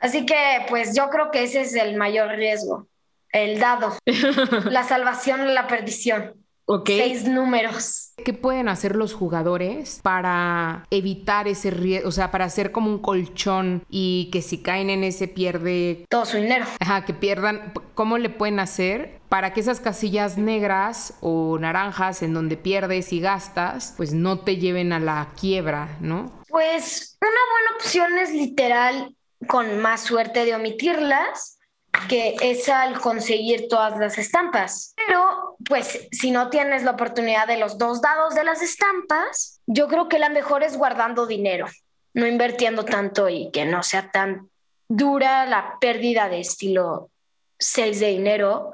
Así 0.00 0.24
que 0.24 0.64
pues 0.68 0.96
yo 0.96 1.10
creo 1.10 1.30
que 1.30 1.42
ese 1.42 1.62
es 1.62 1.74
el 1.74 1.96
mayor 1.96 2.30
riesgo 2.30 2.88
el 3.32 3.58
dado, 3.58 3.96
la 4.70 4.84
salvación 4.84 5.40
o 5.40 5.44
la 5.46 5.66
perdición. 5.66 6.34
Seis 6.84 7.24
números. 7.24 8.12
¿Qué 8.22 8.34
pueden 8.34 8.68
hacer 8.68 8.94
los 8.94 9.14
jugadores 9.14 10.00
para 10.02 10.86
evitar 10.90 11.48
ese 11.48 11.70
riesgo? 11.70 12.08
O 12.08 12.12
sea, 12.12 12.30
para 12.30 12.44
hacer 12.44 12.72
como 12.72 12.90
un 12.90 12.98
colchón 12.98 13.86
y 13.88 14.28
que 14.32 14.42
si 14.42 14.58
caen 14.58 14.90
en 14.90 15.02
ese 15.02 15.28
pierde... 15.28 16.04
Todo 16.10 16.26
su 16.26 16.36
dinero. 16.36 16.66
Ajá, 16.78 17.06
que 17.06 17.14
pierdan. 17.14 17.72
¿Cómo 17.94 18.18
le 18.18 18.28
pueden 18.28 18.60
hacer 18.60 19.18
para 19.30 19.54
que 19.54 19.60
esas 19.60 19.80
casillas 19.80 20.36
negras 20.36 21.14
o 21.20 21.58
naranjas 21.58 22.22
en 22.22 22.34
donde 22.34 22.58
pierdes 22.58 23.12
y 23.14 23.20
gastas, 23.20 23.94
pues 23.96 24.12
no 24.12 24.40
te 24.40 24.56
lleven 24.56 24.92
a 24.92 25.00
la 25.00 25.32
quiebra, 25.40 25.96
¿no? 26.00 26.42
Pues 26.48 27.16
una 27.20 27.30
buena 27.30 27.76
opción 27.76 28.18
es 28.18 28.30
literal, 28.32 29.14
con 29.46 29.80
más 29.80 30.02
suerte 30.02 30.44
de 30.44 30.54
omitirlas, 30.54 31.57
que 32.08 32.36
es 32.40 32.68
al 32.68 33.00
conseguir 33.00 33.68
todas 33.68 33.98
las 33.98 34.18
estampas. 34.18 34.94
Pero, 35.06 35.56
pues, 35.64 36.08
si 36.12 36.30
no 36.30 36.50
tienes 36.50 36.82
la 36.82 36.92
oportunidad 36.92 37.46
de 37.46 37.58
los 37.58 37.78
dos 37.78 38.00
dados 38.00 38.34
de 38.34 38.44
las 38.44 38.62
estampas, 38.62 39.60
yo 39.66 39.88
creo 39.88 40.08
que 40.08 40.18
la 40.18 40.28
mejor 40.28 40.62
es 40.62 40.76
guardando 40.76 41.26
dinero, 41.26 41.66
no 42.14 42.26
invirtiendo 42.26 42.84
tanto 42.84 43.28
y 43.28 43.50
que 43.50 43.64
no 43.64 43.82
sea 43.82 44.10
tan 44.10 44.48
dura 44.88 45.46
la 45.46 45.76
pérdida 45.80 46.28
de 46.28 46.40
estilo 46.40 47.10
6 47.58 48.00
de 48.00 48.08
dinero 48.08 48.72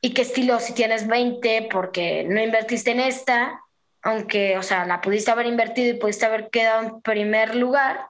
y 0.00 0.12
que 0.12 0.22
estilo 0.22 0.60
si 0.60 0.74
tienes 0.74 1.06
20 1.06 1.68
porque 1.70 2.24
no 2.24 2.40
invertiste 2.42 2.90
en 2.90 3.00
esta, 3.00 3.60
aunque, 4.02 4.58
o 4.58 4.62
sea, 4.62 4.84
la 4.84 5.00
pudiste 5.00 5.30
haber 5.30 5.46
invertido 5.46 5.94
y 5.94 5.98
pudiste 5.98 6.26
haber 6.26 6.50
quedado 6.50 6.82
en 6.82 7.00
primer 7.00 7.54
lugar, 7.54 8.08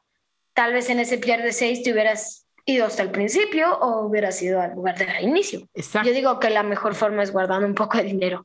tal 0.54 0.72
vez 0.72 0.90
en 0.90 1.00
ese 1.00 1.18
pierde 1.18 1.52
6 1.52 1.82
te 1.82 1.92
hubieras 1.92 2.45
ido 2.66 2.84
hasta 2.84 3.02
el 3.02 3.10
principio 3.10 3.78
o 3.78 4.06
hubiera 4.06 4.32
sido 4.32 4.60
al 4.60 4.74
lugar 4.74 4.98
de 4.98 5.06
inicio. 5.22 5.68
Yo 6.04 6.12
digo 6.12 6.38
que 6.40 6.50
la 6.50 6.64
mejor 6.64 6.94
forma 6.94 7.22
es 7.22 7.32
guardando 7.32 7.66
un 7.66 7.74
poco 7.74 7.96
de 7.96 8.04
dinero 8.04 8.44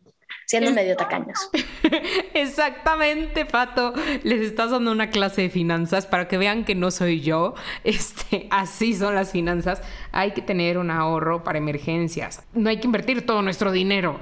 siendo 0.51 0.71
medio 0.73 0.97
tacaños. 0.97 1.49
Exactamente, 2.33 3.45
Pato. 3.45 3.93
Les 4.23 4.41
estás 4.41 4.71
dando 4.71 4.91
una 4.91 5.09
clase 5.09 5.43
de 5.43 5.49
finanzas 5.49 6.05
para 6.05 6.27
que 6.27 6.37
vean 6.37 6.65
que 6.65 6.75
no 6.75 6.91
soy 6.91 7.21
yo. 7.21 7.55
Este, 7.83 8.47
así 8.51 8.93
son 8.93 9.15
las 9.15 9.31
finanzas. 9.31 9.81
Hay 10.11 10.31
que 10.31 10.41
tener 10.41 10.77
un 10.77 10.91
ahorro 10.91 11.43
para 11.43 11.57
emergencias. 11.57 12.43
No 12.53 12.69
hay 12.69 12.79
que 12.79 12.85
invertir 12.85 13.25
todo 13.25 13.41
nuestro 13.41 13.71
dinero. 13.71 14.19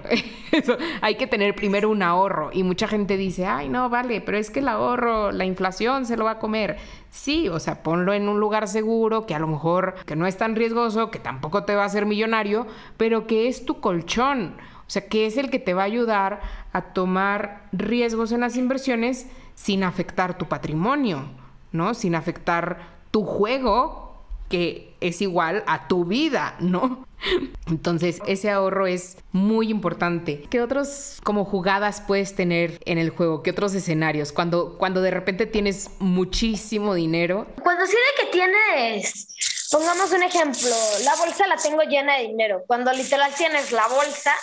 hay 1.02 1.16
que 1.16 1.26
tener 1.26 1.56
primero 1.56 1.90
un 1.90 2.04
ahorro. 2.04 2.52
Y 2.54 2.64
mucha 2.64 2.88
gente 2.88 3.18
dice, 3.18 3.48
ay, 3.48 3.68
no, 3.68 3.90
vale, 3.90 4.22
pero 4.22 4.38
es 4.38 4.52
que 4.52 4.60
el 4.60 4.68
ahorro, 4.68 5.32
la 5.32 5.46
inflación 5.46 6.06
se 6.06 6.16
lo 6.16 6.26
va 6.26 6.32
a 6.32 6.40
comer. 6.40 6.78
Sí, 7.10 7.50
o 7.50 7.60
sea, 7.60 7.82
ponlo 7.82 8.14
en 8.14 8.30
un 8.30 8.40
lugar 8.40 8.68
seguro, 8.68 9.26
que 9.26 9.34
a 9.34 9.40
lo 9.40 9.48
mejor 9.48 9.96
que 10.06 10.16
no 10.16 10.28
es 10.28 10.38
tan 10.38 10.56
riesgoso, 10.56 11.10
que 11.10 11.20
tampoco 11.20 11.64
te 11.64 11.74
va 11.74 11.84
a 11.84 11.86
hacer 11.88 12.06
millonario, 12.06 12.68
pero 12.98 13.26
que 13.26 13.48
es 13.48 13.66
tu 13.66 13.80
colchón. 13.80 14.56
O 14.90 14.92
sea, 14.92 15.08
que 15.08 15.28
es 15.28 15.38
el 15.38 15.52
que 15.52 15.60
te 15.60 15.76
va 15.76 15.84
a 15.84 15.86
ayudar 15.86 16.42
a 16.74 16.82
tomar 16.94 17.70
riesgos 17.72 18.32
en 18.32 18.40
las 18.40 18.58
inversiones 18.58 19.28
sin 19.54 19.84
afectar 19.84 20.36
tu 20.40 20.48
patrimonio, 20.48 21.30
¿no? 21.72 21.94
Sin 21.94 22.16
afectar 22.16 22.98
tu 23.12 23.24
juego, 23.24 24.26
que 24.50 24.96
es 25.00 25.22
igual 25.22 25.64
a 25.68 25.88
tu 25.88 26.06
vida, 26.06 26.56
¿no? 26.60 27.06
Entonces, 27.68 28.20
ese 28.26 28.50
ahorro 28.50 28.88
es 28.88 29.18
muy 29.32 29.70
importante. 29.70 30.42
¿Qué 30.50 30.60
otros 30.60 31.20
como 31.24 31.46
jugadas 31.46 32.02
puedes 32.02 32.34
tener 32.34 32.80
en 32.86 32.98
el 32.98 33.12
juego? 33.12 33.44
¿Qué 33.44 33.52
otros 33.52 33.76
escenarios? 33.76 34.32
Cuando, 34.32 34.76
cuando 34.80 35.04
de 35.04 35.12
repente 35.12 35.46
tienes 35.46 35.92
muchísimo 36.00 36.96
dinero. 36.96 37.46
Cuando 37.62 37.86
sí 37.86 37.94
de 37.94 38.26
que 38.26 38.32
tienes, 38.32 39.70
pongamos 39.72 40.12
un 40.14 40.24
ejemplo, 40.24 40.76
la 41.04 41.16
bolsa 41.16 41.46
la 41.46 41.58
tengo 41.58 41.84
llena 41.84 42.18
de 42.18 42.24
dinero. 42.24 42.64
Cuando 42.66 42.92
literal 42.92 43.32
tienes 43.38 43.72
la 43.72 43.88
bolsa 43.88 44.34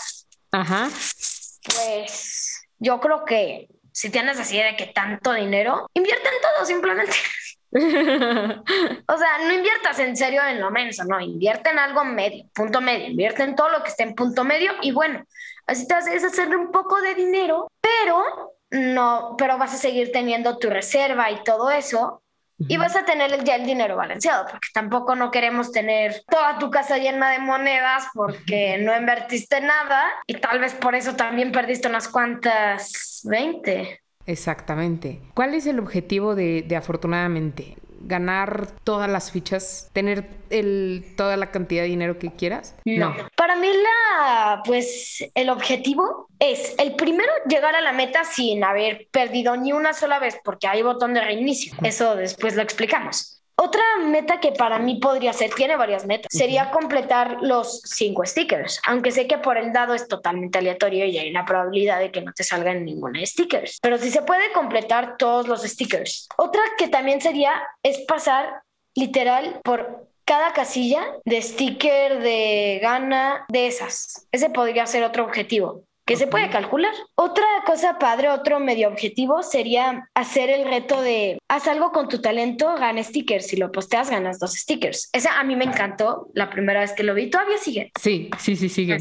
Ajá. 0.57 0.89
Pues 1.75 2.67
yo 2.79 2.99
creo 2.99 3.27
que 3.27 3.69
si 3.93 4.09
tienes 4.09 4.41
así 4.41 4.57
de 4.57 4.75
que 4.75 4.87
tanto 4.87 5.35
dinero, 5.35 5.91
invierte 5.93 6.29
en 6.29 6.41
todo 6.41 6.65
simplemente. 6.65 7.13
o 7.73 9.19
sea, 9.19 9.39
no 9.45 9.53
inviertas 9.53 9.99
en 9.99 10.17
serio 10.17 10.43
en 10.47 10.61
lo 10.61 10.71
menos, 10.71 10.97
no, 11.07 11.21
invierte 11.21 11.69
en 11.69 11.79
algo 11.79 12.05
medio, 12.05 12.47
punto 12.55 12.81
medio, 12.81 13.07
invierte 13.07 13.43
en 13.43 13.55
todo 13.55 13.69
lo 13.69 13.83
que 13.83 13.91
esté 13.91 14.05
en 14.05 14.15
punto 14.15 14.45
medio 14.45 14.73
y 14.81 14.93
bueno, 14.93 15.23
así 15.67 15.87
te 15.87 15.95
haces 15.95 16.25
hacerle 16.25 16.57
un 16.57 16.71
poco 16.71 17.03
de 17.03 17.15
dinero, 17.15 17.71
pero 17.83 18.55
no, 18.71 19.35
pero 19.37 19.59
vas 19.59 19.75
a 19.75 19.79
seguir 19.79 20.11
teniendo 20.11 20.57
tu 20.57 20.71
reserva 20.71 21.31
y 21.31 21.43
todo 21.45 21.71
eso 21.71 22.23
y 22.59 22.77
vas 22.77 22.97
a 22.97 23.05
tener 23.05 23.45
ya 23.45 23.57
el 23.57 23.67
dinero 23.67 23.97
balanceado, 23.97 24.47
porque 24.51 24.69
tampoco 24.73 25.15
no 25.15 25.31
queremos 25.31 25.73
tener 25.73 26.23
toda 26.29 26.59
tu 26.59 26.71
casa 26.71 26.99
llena 26.99 27.31
de 27.31 27.39
monedas 27.39 28.07
porque 28.15 28.79
no 28.79 28.97
invertiste 28.97 29.61
nada 29.61 30.03
y 30.27 30.35
tal 30.35 30.59
vez 30.61 30.75
por 30.75 30.95
eso 30.95 31.15
también 31.17 31.53
perdiste 31.53 31.89
unas 31.89 32.09
cuantas 32.09 33.21
20. 33.25 34.01
Exactamente. 34.27 35.21
¿Cuál 35.35 35.55
es 35.55 35.67
el 35.67 35.79
objetivo 35.79 36.35
de, 36.35 36.63
de 36.63 36.77
afortunadamente? 36.77 37.77
Ganar 38.01 38.69
todas 38.85 39.11
las 39.11 39.31
fichas, 39.31 39.91
tener 39.93 40.29
el, 40.51 41.15
toda 41.17 41.37
la 41.37 41.51
cantidad 41.51 41.83
de 41.83 41.89
dinero 41.89 42.19
que 42.19 42.33
quieras? 42.33 42.75
No. 42.85 43.15
Para 43.37 43.57
mí 43.57 43.69
la, 43.69 44.63
pues 44.65 45.25
el 45.35 45.51
objetivo 45.51 46.29
es 46.39 46.75
el 46.79 46.95
primero 46.95 47.33
llegar 47.49 47.75
a 47.75 47.81
la 47.81 47.93
meta 47.93 48.25
sin 48.25 48.63
haber 48.65 49.09
perdido 49.11 49.57
ni 49.57 49.73
una 49.73 49.93
sola 49.93 50.19
vez 50.19 50.39
porque 50.45 50.67
hay 50.67 50.83
botón 50.83 51.15
de 51.15 51.21
reinicio. 51.21 51.73
Eso 51.83 52.17
después 52.17 52.55
lo 52.55 52.63
explicamos. 52.63 53.36
Otra 53.59 53.83
meta 54.05 54.39
que 54.39 54.53
para 54.53 54.79
mí 54.79 54.97
podría 54.97 55.33
ser, 55.33 55.51
tiene 55.55 55.77
varias 55.77 56.05
metas, 56.05 56.29
sería 56.31 56.71
completar 56.71 57.39
los 57.41 57.81
cinco 57.85 58.25
stickers, 58.27 58.81
aunque 58.87 59.11
sé 59.11 59.27
que 59.27 59.39
por 59.39 59.57
el 59.57 59.73
dado 59.73 59.95
es 59.95 60.09
totalmente 60.09 60.59
aleatorio 60.59 61.07
y 61.07 61.17
hay 61.17 61.31
una 61.31 61.47
probabilidad 61.47 61.99
de 61.99 62.11
que 62.11 62.21
no 62.21 62.33
te 62.35 62.45
salgan 62.45 62.85
ninguna 62.85 63.25
stickers, 63.25 63.79
pero 63.81 63.97
si 63.97 64.11
se 64.11 64.23
puede 64.23 64.53
completar 64.53 65.17
todos 65.17 65.49
los 65.49 65.63
stickers. 65.63 66.29
Otra 66.37 66.61
que 66.77 66.89
también 66.89 67.23
sería 67.23 67.63
es 67.83 67.99
pasar 68.01 68.61
literal 68.95 69.61
por 69.65 70.07
cada 70.27 70.53
casilla 70.53 71.15
de 71.25 71.41
sticker 71.41 72.21
de 72.21 72.79
gana 72.83 73.47
de 73.49 73.69
esas. 73.69 74.27
Ese 74.33 74.51
podría 74.51 74.87
ser 74.87 75.05
otro 75.05 75.25
objetivo 75.25 75.85
que 76.07 76.17
se 76.17 76.29
puede 76.29 76.49
calcular. 76.51 76.95
Otra 77.17 77.45
cosa 77.67 77.99
padre, 77.99 78.29
otro 78.29 78.61
medio 78.61 78.89
objetivo 78.89 79.43
sería 79.43 80.09
hacer 80.15 80.51
el 80.51 80.65
reto 80.65 81.03
de 81.03 81.39
haz 81.49 81.67
algo 81.67 81.91
con 81.91 82.09
tu 82.09 82.21
talento, 82.21 82.75
gana 82.77 83.03
stickers. 83.03 83.49
Si 83.49 83.57
lo 83.57 83.73
posteas, 83.73 84.09
ganas 84.09 84.39
dos 84.39 84.55
stickers. 84.55 85.11
Ese 85.13 85.29
a 85.29 85.43
mí 85.43 85.57
me 85.57 85.65
encantó 85.65 86.29
la 86.33 86.49
primera 86.49 86.81
vez 86.81 86.93
que 86.93 87.03
lo 87.03 87.13
vi. 87.13 87.29
¿Todavía 87.29 87.59
sigue? 87.59 87.91
Sí, 88.01 88.31
sí, 88.39 88.55
sí, 88.55 88.69
sigue. 88.69 88.99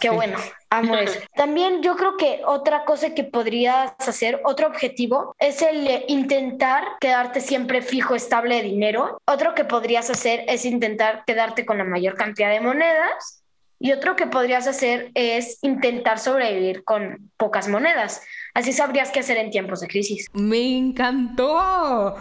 Qué 0.00 0.10
bueno. 0.10 0.36
Amo 0.70 0.96
eso. 0.96 1.20
También 1.36 1.82
yo 1.82 1.96
creo 1.96 2.16
que 2.16 2.40
otra 2.44 2.84
cosa 2.84 3.14
que 3.14 3.24
podrías 3.24 3.92
hacer, 3.98 4.40
otro 4.44 4.66
objetivo, 4.66 5.36
es 5.38 5.60
el 5.62 6.04
intentar 6.08 6.84
quedarte 6.98 7.40
siempre 7.40 7.82
fijo, 7.82 8.14
estable 8.14 8.56
de 8.56 8.62
dinero. 8.62 9.20
Otro 9.26 9.54
que 9.54 9.64
podrías 9.64 10.08
hacer 10.10 10.44
es 10.48 10.64
intentar 10.64 11.24
quedarte 11.26 11.66
con 11.66 11.78
la 11.78 11.84
mayor 11.84 12.14
cantidad 12.14 12.50
de 12.50 12.60
monedas 12.60 13.41
y 13.82 13.90
otro 13.90 14.14
que 14.14 14.28
podrías 14.28 14.68
hacer 14.68 15.10
es 15.14 15.58
intentar 15.60 16.20
sobrevivir 16.20 16.84
con 16.84 17.32
pocas 17.36 17.66
monedas. 17.66 18.22
Así 18.54 18.72
sabrías 18.72 19.10
qué 19.10 19.18
hacer 19.18 19.38
en 19.38 19.50
tiempos 19.50 19.80
de 19.80 19.88
crisis. 19.88 20.26
Me 20.32 20.78
encantó. 20.78 22.14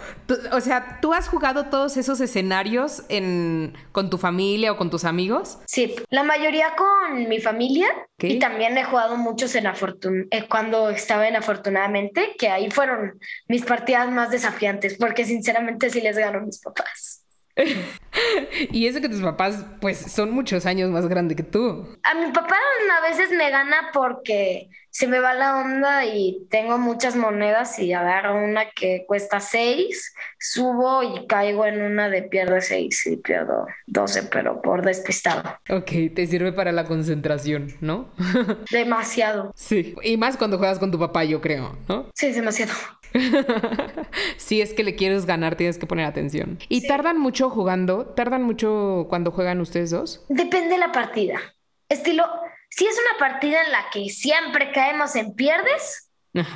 o 0.52 0.60
sea, 0.60 0.97
¿tú 1.04 1.13
has 1.13 1.30
jugado 1.30 1.67
todos 1.67 1.97
esos 1.97 2.19
escenarios 2.19 3.04
en, 3.10 3.78
con 3.91 4.10
tu 4.10 4.17
familia 4.17 4.71
o 4.71 4.78
con 4.78 4.89
tus 4.89 5.06
amigos? 5.06 5.60
Sí, 5.67 5.93
la 6.10 6.24
mayoría 6.24 6.74
con 6.76 7.30
mi 7.30 7.39
familia. 7.39 7.89
Y 8.17 8.39
también 8.39 8.76
he 8.78 8.84
jugado 8.84 9.17
muchos 9.17 9.54
en 9.54 9.67
Afortun 9.67 10.28
eh, 10.32 10.47
cuando 10.50 10.89
estaba 10.89 11.28
en 11.28 11.36
Afortunadamente, 11.36 12.36
que 12.39 12.50
ahí 12.50 12.71
fueron 12.71 13.19
mis 13.47 13.63
partidas 13.65 14.12
más 14.12 14.32
desafiantes, 14.32 14.97
porque 14.97 15.26
sinceramente 15.26 15.91
sí 15.91 16.02
les 16.02 16.17
ganó 16.17 16.41
mis 16.41 16.60
papás. 16.60 17.11
y 18.71 18.87
eso 18.87 19.01
que 19.01 19.09
tus 19.09 19.21
papás, 19.21 19.65
pues, 19.79 19.97
son 19.97 20.31
muchos 20.31 20.65
años 20.65 20.89
más 20.89 21.07
grandes 21.07 21.37
que 21.37 21.43
tú. 21.43 21.87
A 22.03 22.13
mi 22.13 22.31
papá 22.31 22.55
a 22.97 23.09
veces 23.09 23.31
me 23.31 23.49
gana 23.49 23.89
porque 23.93 24.69
se 24.91 25.08
me 25.08 25.19
va 25.19 25.34
la 25.34 25.58
onda 25.58 26.06
y 26.06 26.45
tengo 26.49 26.77
muchas 26.77 27.15
monedas 27.15 27.80
y 27.80 27.93
agarro 27.93 28.43
una 28.43 28.69
que 28.71 29.06
cuesta 29.08 29.39
6, 29.39 30.13
subo 30.38 31.01
y 31.01 31.25
caigo 31.27 31.65
en 31.65 31.82
una 31.82 32.10
de 32.10 32.23
pierde 32.23 32.62
6 32.62 33.08
y 33.08 33.17
pierdo 33.17 33.67
12, 33.88 34.23
pero 34.23 34.62
por 34.62 34.86
despistado. 34.86 35.58
Ok, 35.69 35.91
te 36.13 36.27
sirve 36.27 36.51
para 36.51 36.73
la 36.73 36.84
concentración, 36.86 37.73
¿no? 37.80 38.10
demasiado. 38.71 39.54
Sí, 39.56 39.95
y 40.04 40.17
más 40.17 40.36
cuando 40.36 40.58
juegas 40.58 40.77
con 40.77 40.91
tu 40.91 40.99
papá, 40.99 41.23
yo 41.23 41.39
creo, 41.39 41.77
¿no? 41.88 42.08
Sí, 42.13 42.32
demasiado. 42.34 42.73
si 44.38 44.62
es 44.62 44.73
que 44.73 44.84
le 44.84 44.95
quieres 44.95 45.25
ganar, 45.25 45.56
tienes 45.56 45.77
que 45.77 45.88
poner 45.88 46.06
atención. 46.06 46.60
¿Y 46.67 46.88
tardan 46.88 47.17
mucho 47.17 47.49
jugando? 47.49 48.08
¿Tardan 48.08 48.43
mucho 48.43 49.08
cuando 49.10 49.32
juegan 49.32 49.62
ustedes 49.62 49.91
dos? 49.91 50.25
Depende 50.27 50.69
de 50.69 50.77
la 50.77 50.91
partida. 50.91 51.39
Estilo, 51.88 52.25
si 52.71 52.88
es 52.88 52.95
una 52.97 53.19
partida 53.19 53.63
en 53.63 53.71
la 53.71 53.89
que 53.91 54.10
siempre 54.10 54.71
caemos 54.71 55.15
en 55.15 55.36
pierdes, 55.36 56.10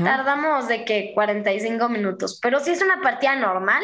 tardamos 0.03 0.67
de 0.69 0.85
que 0.85 1.11
45 1.13 1.89
minutos. 1.89 2.39
Pero 2.41 2.61
si 2.61 2.71
es 2.71 2.81
una 2.81 3.01
partida 3.01 3.35
normal, 3.35 3.83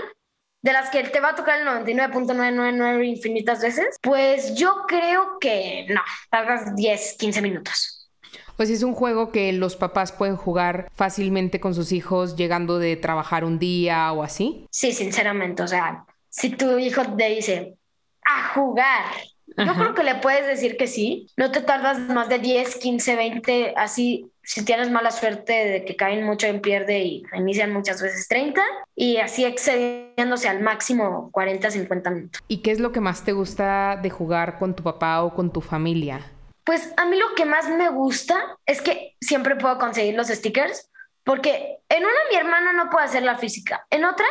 de 0.62 0.74
las 0.74 0.89
que 0.89 1.04
te 1.04 1.20
va 1.20 1.30
a 1.30 1.36
tocar 1.36 1.60
el 1.60 1.67
99.999 1.67 3.06
infinitas 3.06 3.62
veces, 3.62 3.98
pues 4.02 4.56
yo 4.56 4.86
creo 4.88 5.39
que 5.39 5.86
no, 5.89 6.02
tardas 6.30 6.76
10, 6.76 7.17
15 7.20 7.41
minutos. 7.41 8.10
Pues 8.56 8.70
es 8.70 8.84
un 8.84 8.94
juego 8.94 9.32
que 9.32 9.52
los 9.54 9.76
papás 9.76 10.12
pueden 10.12 10.38
jugar 10.38 10.89
fácilmente 10.94 11.60
con 11.60 11.74
sus 11.74 11.91
hijos 11.91 12.36
llegando 12.36 12.80
de 12.80 12.96
trabajar 12.96 13.44
un 13.44 13.60
día 13.60 14.12
o 14.13 14.24
así. 14.24 14.67
Sí, 14.72 14.94
sinceramente, 14.94 15.63
o 15.63 15.67
sea, 15.67 16.06
si 16.30 16.52
tu 16.52 16.78
hijo 16.78 17.02
te 17.17 17.30
dice 17.30 17.76
a 18.24 18.54
jugar, 18.54 19.04
yo 19.58 19.74
creo 19.74 19.94
que 19.94 20.04
le 20.04 20.16
puedes 20.16 20.48
decir 20.48 20.78
que 20.78 20.88
sí. 20.88 21.28
No 21.38 21.52
te 21.52 21.62
tardas 21.62 22.00
más 22.00 22.30
de 22.30 22.40
10, 22.40 22.76
15, 22.76 23.16
20, 23.16 23.74
así. 23.76 24.32
Si 24.44 24.66
tienes 24.66 24.90
mala 24.90 25.12
suerte 25.12 25.54
de 25.54 25.86
que 25.86 25.96
caen 25.96 26.24
mucho 26.24 26.48
en 26.48 26.62
pierde 26.62 27.00
y 27.00 27.24
inician 27.34 27.72
muchas 27.72 28.02
veces 28.02 28.28
30 28.28 28.62
y 28.96 29.18
así 29.18 29.46
excediéndose 29.46 30.50
al 30.50 30.62
máximo 30.62 31.30
40, 31.32 31.70
50 31.70 32.10
minutos. 32.10 32.42
¿Y 32.48 32.58
qué 32.58 32.72
es 32.72 32.80
lo 32.80 32.92
que 32.92 33.00
más 33.00 33.24
te 33.24 33.34
gusta 33.34 34.00
de 34.02 34.10
jugar 34.10 34.58
con 34.58 34.76
tu 34.76 34.84
papá 34.84 35.24
o 35.24 35.34
con 35.34 35.54
tu 35.54 35.62
familia? 35.62 36.32
Pues 36.64 36.94
a 36.98 37.06
mí 37.06 37.18
lo 37.18 37.34
que 37.36 37.46
más 37.46 37.70
me 37.70 37.90
gusta 37.90 38.58
es 38.66 38.82
que 38.82 39.16
siempre 39.22 39.56
puedo 39.56 39.78
conseguir 39.78 40.16
los 40.16 40.28
stickers, 40.28 40.90
porque 41.24 41.78
en 41.90 42.04
una 42.04 42.14
mi 42.30 42.38
hermana 42.38 42.74
no 42.74 42.90
puede 42.90 43.06
hacer 43.06 43.24
la 43.24 43.38
física, 43.38 43.86
en 43.90 44.06
otra 44.06 44.26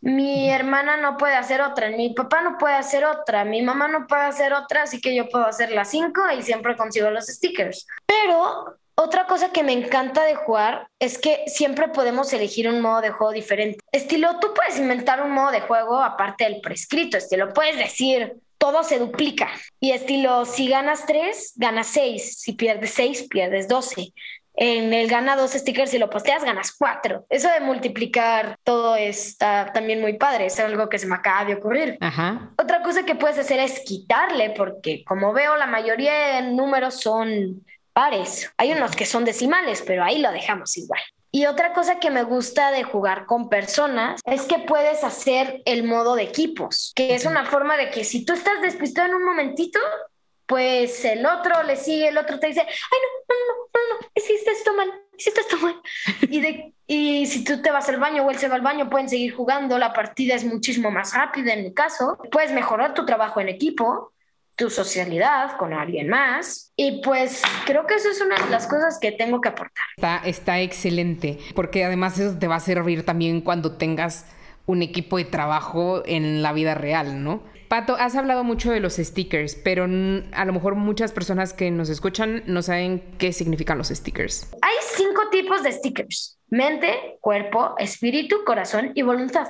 mi 0.00 0.50
hermana 0.50 0.96
no 0.96 1.16
puede 1.16 1.34
hacer 1.34 1.60
otra, 1.60 1.90
mi 1.90 2.14
papá 2.14 2.42
no 2.42 2.58
puede 2.58 2.74
hacer 2.74 3.04
otra, 3.04 3.44
mi 3.44 3.62
mamá 3.62 3.88
no 3.88 4.06
puede 4.06 4.22
hacer 4.22 4.52
otra, 4.52 4.82
así 4.82 5.00
que 5.00 5.14
yo 5.14 5.28
puedo 5.28 5.46
hacer 5.46 5.70
las 5.72 5.90
cinco 5.90 6.22
y 6.36 6.42
siempre 6.42 6.76
consigo 6.76 7.10
los 7.10 7.26
stickers. 7.26 7.86
Pero 8.06 8.76
otra 8.94 9.26
cosa 9.26 9.52
que 9.52 9.62
me 9.62 9.72
encanta 9.72 10.24
de 10.24 10.34
jugar 10.34 10.88
es 10.98 11.18
que 11.18 11.44
siempre 11.48 11.88
podemos 11.88 12.32
elegir 12.32 12.68
un 12.68 12.80
modo 12.80 13.00
de 13.00 13.10
juego 13.10 13.32
diferente. 13.32 13.78
Estilo, 13.92 14.38
tú 14.40 14.54
puedes 14.54 14.78
inventar 14.78 15.22
un 15.22 15.32
modo 15.32 15.50
de 15.50 15.60
juego 15.60 16.02
aparte 16.02 16.44
del 16.44 16.60
prescrito, 16.60 17.16
estilo, 17.16 17.52
puedes 17.52 17.76
decir, 17.76 18.36
todo 18.58 18.82
se 18.82 18.98
duplica. 18.98 19.50
Y 19.80 19.92
estilo, 19.92 20.44
si 20.44 20.68
ganas 20.68 21.06
3, 21.06 21.54
ganas 21.56 21.88
6. 21.88 22.40
Si 22.40 22.52
pierdes 22.52 22.90
6, 22.90 23.26
pierdes 23.28 23.68
12. 23.68 24.12
En 24.56 24.94
el 24.94 25.08
gana 25.08 25.36
dos 25.36 25.52
stickers, 25.52 25.90
si 25.90 25.98
lo 25.98 26.10
posteas, 26.10 26.44
ganas 26.44 26.74
4. 26.76 27.26
Eso 27.28 27.48
de 27.50 27.60
multiplicar 27.60 28.58
todo 28.64 28.96
está 28.96 29.70
también 29.72 30.00
muy 30.00 30.14
padre. 30.14 30.46
Es 30.46 30.58
algo 30.58 30.88
que 30.88 30.98
se 30.98 31.06
me 31.06 31.14
acaba 31.14 31.44
de 31.44 31.54
ocurrir. 31.54 31.98
Ajá. 32.00 32.50
Otra 32.58 32.82
cosa 32.82 33.04
que 33.04 33.14
puedes 33.14 33.38
hacer 33.38 33.60
es 33.60 33.80
quitarle, 33.80 34.50
porque 34.56 35.04
como 35.04 35.32
veo, 35.32 35.56
la 35.56 35.66
mayoría 35.66 36.12
de 36.12 36.42
números 36.42 37.00
son 37.00 37.64
pares. 37.92 38.50
Hay 38.56 38.72
unos 38.72 38.96
que 38.96 39.06
son 39.06 39.24
decimales, 39.24 39.82
pero 39.86 40.02
ahí 40.02 40.18
lo 40.18 40.32
dejamos 40.32 40.76
igual. 40.76 41.00
Y 41.32 41.44
otra 41.44 41.74
cosa 41.74 41.98
que 41.98 42.10
me 42.10 42.22
gusta 42.22 42.70
de 42.70 42.82
jugar 42.82 43.26
con 43.26 43.50
personas 43.50 44.22
es 44.24 44.42
que 44.42 44.58
puedes 44.60 45.04
hacer 45.04 45.60
el 45.66 45.84
modo 45.84 46.14
de 46.14 46.22
equipos, 46.22 46.92
que 46.96 47.14
es 47.14 47.26
una 47.26 47.44
forma 47.44 47.76
de 47.76 47.90
que 47.90 48.04
si 48.04 48.24
tú 48.24 48.32
estás 48.32 48.62
despistado 48.62 49.08
en 49.08 49.16
un 49.16 49.24
momentito, 49.24 49.78
pues 50.46 51.04
el 51.04 51.26
otro 51.26 51.62
le 51.62 51.76
sigue, 51.76 52.08
el 52.08 52.18
otro 52.18 52.38
te 52.38 52.48
dice, 52.48 52.60
ay, 52.60 52.66
no, 52.68 53.34
no, 53.34 53.40
no, 53.46 53.54
no, 53.74 54.00
no, 54.00 54.08
hiciste 54.14 54.50
esto 54.50 54.74
mal, 54.74 54.92
hiciste 55.16 55.40
esto 55.40 55.56
mal. 55.58 55.80
y, 56.22 56.40
de, 56.40 56.74
y 56.86 57.26
si 57.26 57.44
tú 57.44 57.60
te 57.62 57.70
vas 57.70 57.88
al 57.88 57.98
baño 57.98 58.24
o 58.24 58.30
él 58.30 58.38
se 58.38 58.48
va 58.48 58.56
al 58.56 58.62
baño, 58.62 58.88
pueden 58.88 59.08
seguir 59.08 59.34
jugando, 59.34 59.78
la 59.78 59.92
partida 59.92 60.34
es 60.34 60.44
muchísimo 60.44 60.90
más 60.90 61.14
rápida 61.14 61.52
en 61.52 61.64
mi 61.64 61.74
caso, 61.74 62.18
puedes 62.30 62.52
mejorar 62.52 62.94
tu 62.94 63.04
trabajo 63.04 63.40
en 63.40 63.48
equipo 63.48 64.12
tu 64.56 64.70
socialidad 64.70 65.56
con 65.58 65.72
alguien 65.72 66.08
más. 66.08 66.72
Y 66.76 67.02
pues 67.02 67.42
creo 67.66 67.86
que 67.86 67.94
eso 67.94 68.10
es 68.10 68.20
una 68.20 68.42
de 68.42 68.50
las 68.50 68.66
cosas 68.66 68.98
que 68.98 69.12
tengo 69.12 69.40
que 69.40 69.50
aportar. 69.50 69.84
Está, 69.96 70.22
está 70.24 70.60
excelente, 70.60 71.38
porque 71.54 71.84
además 71.84 72.18
eso 72.18 72.36
te 72.38 72.48
va 72.48 72.56
a 72.56 72.60
servir 72.60 73.04
también 73.04 73.42
cuando 73.42 73.76
tengas 73.76 74.26
un 74.64 74.82
equipo 74.82 75.18
de 75.18 75.24
trabajo 75.24 76.02
en 76.06 76.42
la 76.42 76.52
vida 76.52 76.74
real, 76.74 77.22
¿no? 77.22 77.42
Pato, 77.68 77.96
has 77.96 78.14
hablado 78.14 78.44
mucho 78.44 78.70
de 78.70 78.80
los 78.80 78.94
stickers, 78.96 79.56
pero 79.56 79.84
a 79.84 80.44
lo 80.44 80.52
mejor 80.52 80.74
muchas 80.76 81.12
personas 81.12 81.52
que 81.52 81.70
nos 81.70 81.88
escuchan 81.88 82.42
no 82.46 82.62
saben 82.62 83.02
qué 83.18 83.32
significan 83.32 83.78
los 83.78 83.88
stickers. 83.88 84.48
Hay 84.62 84.74
cinco 84.94 85.28
tipos 85.30 85.62
de 85.62 85.72
stickers. 85.72 86.38
Mente, 86.48 87.18
cuerpo, 87.20 87.74
espíritu, 87.78 88.44
corazón 88.44 88.92
y 88.94 89.02
voluntad. 89.02 89.48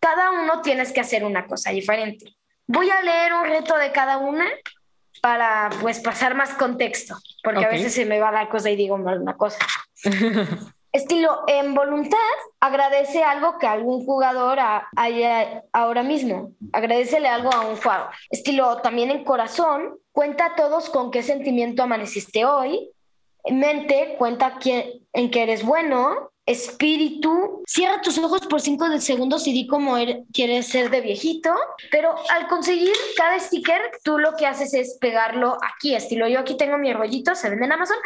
Cada 0.00 0.30
uno 0.30 0.60
tienes 0.62 0.92
que 0.92 1.00
hacer 1.00 1.24
una 1.24 1.46
cosa 1.46 1.70
diferente. 1.70 2.36
Voy 2.68 2.90
a 2.90 3.02
leer 3.02 3.32
un 3.32 3.44
reto 3.48 3.76
de 3.76 3.90
cada 3.92 4.18
una 4.18 4.46
para 5.20 5.70
pues 5.80 5.98
pasar 6.00 6.34
más 6.36 6.50
contexto, 6.50 7.16
porque 7.42 7.64
a 7.64 7.68
veces 7.68 7.94
se 7.94 8.04
me 8.04 8.20
va 8.20 8.30
la 8.30 8.48
cosa 8.48 8.70
y 8.70 8.76
digo 8.76 8.98
mal 8.98 9.20
una 9.20 9.36
cosa. 9.36 9.58
Estilo 10.96 11.44
en 11.46 11.74
voluntad, 11.74 12.18
agradece 12.60 13.22
algo 13.22 13.58
que 13.58 13.66
algún 13.66 14.04
jugador 14.04 14.58
haya 14.96 15.62
ahora 15.72 16.02
mismo. 16.02 16.52
Agradecele 16.72 17.28
algo 17.28 17.52
a 17.52 17.66
un 17.66 17.76
jugador. 17.76 18.10
Estilo, 18.30 18.78
también 18.78 19.10
en 19.10 19.24
corazón, 19.24 19.98
cuenta 20.12 20.46
a 20.46 20.54
todos 20.56 20.90
con 20.90 21.10
qué 21.10 21.22
sentimiento 21.22 21.82
amaneciste 21.82 22.44
hoy. 22.44 22.90
En 23.44 23.60
mente, 23.60 24.16
cuenta 24.18 24.58
quién, 24.58 25.06
en 25.12 25.30
qué 25.30 25.42
eres 25.42 25.64
bueno 25.64 26.32
espíritu. 26.46 27.62
Cierra 27.66 28.00
tus 28.00 28.16
ojos 28.18 28.46
por 28.46 28.60
cinco 28.60 28.86
segundos 29.00 29.46
y 29.48 29.52
di 29.52 29.66
cómo 29.66 29.98
er, 29.98 30.22
quieres 30.32 30.68
ser 30.68 30.90
de 30.90 31.00
viejito. 31.00 31.52
Pero 31.90 32.14
al 32.30 32.46
conseguir 32.46 32.94
cada 33.16 33.38
sticker, 33.38 33.80
tú 34.04 34.18
lo 34.18 34.34
que 34.36 34.46
haces 34.46 34.72
es 34.72 34.96
pegarlo 35.00 35.58
aquí, 35.62 35.94
estilo 35.94 36.28
yo 36.28 36.38
aquí 36.38 36.56
tengo 36.56 36.78
mi 36.78 36.92
rollito, 36.92 37.34
se 37.34 37.50
vende 37.50 37.66
en 37.66 37.72
Amazon, 37.72 37.96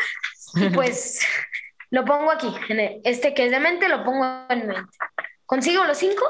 y 0.55 0.71
pues 0.71 1.21
lo 1.91 2.05
pongo 2.05 2.31
aquí. 2.31 2.53
En 2.69 3.01
este 3.05 3.35
que 3.35 3.47
es 3.47 3.51
de 3.51 3.61
mente, 3.61 3.89
lo 3.89 4.05
pongo 4.05 4.25
en 4.49 4.67
mente. 4.67 4.83
Consigo 5.47 5.85
los 5.85 5.99
cinco 5.99 6.25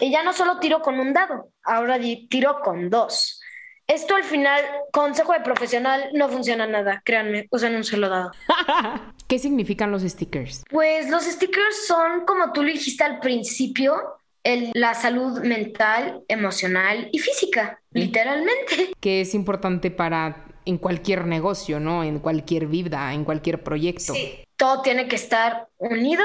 y 0.00 0.10
ya 0.10 0.22
no 0.22 0.32
solo 0.32 0.58
tiro 0.58 0.80
con 0.82 0.98
un 0.98 1.12
dado, 1.12 1.50
ahora 1.62 1.98
tiro 2.28 2.60
con 2.60 2.90
dos. 2.90 3.40
Esto 3.86 4.16
al 4.16 4.24
final, 4.24 4.62
consejo 4.92 5.34
de 5.34 5.40
profesional, 5.40 6.08
no 6.14 6.28
funciona 6.30 6.66
nada, 6.66 7.02
créanme, 7.04 7.46
usan 7.50 7.76
un 7.76 7.84
solo 7.84 8.08
dado. 8.08 8.32
¿Qué 9.28 9.38
significan 9.38 9.90
los 9.90 10.02
stickers? 10.02 10.64
Pues 10.70 11.10
los 11.10 11.24
stickers 11.24 11.86
son, 11.86 12.24
como 12.24 12.52
tú 12.52 12.62
lo 12.62 12.68
dijiste 12.68 13.04
al 13.04 13.20
principio, 13.20 13.94
el, 14.42 14.70
la 14.74 14.94
salud 14.94 15.40
mental, 15.40 16.22
emocional 16.28 17.08
y 17.12 17.18
física, 17.18 17.80
literalmente. 17.90 18.92
Que 19.00 19.20
es 19.20 19.34
importante 19.34 19.90
para 19.90 20.46
en 20.64 20.78
cualquier 20.78 21.26
negocio, 21.26 21.80
¿no? 21.80 22.04
En 22.04 22.18
cualquier 22.18 22.66
vida, 22.66 23.12
en 23.12 23.24
cualquier 23.24 23.62
proyecto. 23.62 24.14
Sí, 24.14 24.46
todo 24.56 24.82
tiene 24.82 25.08
que 25.08 25.16
estar 25.16 25.68
unido 25.78 26.24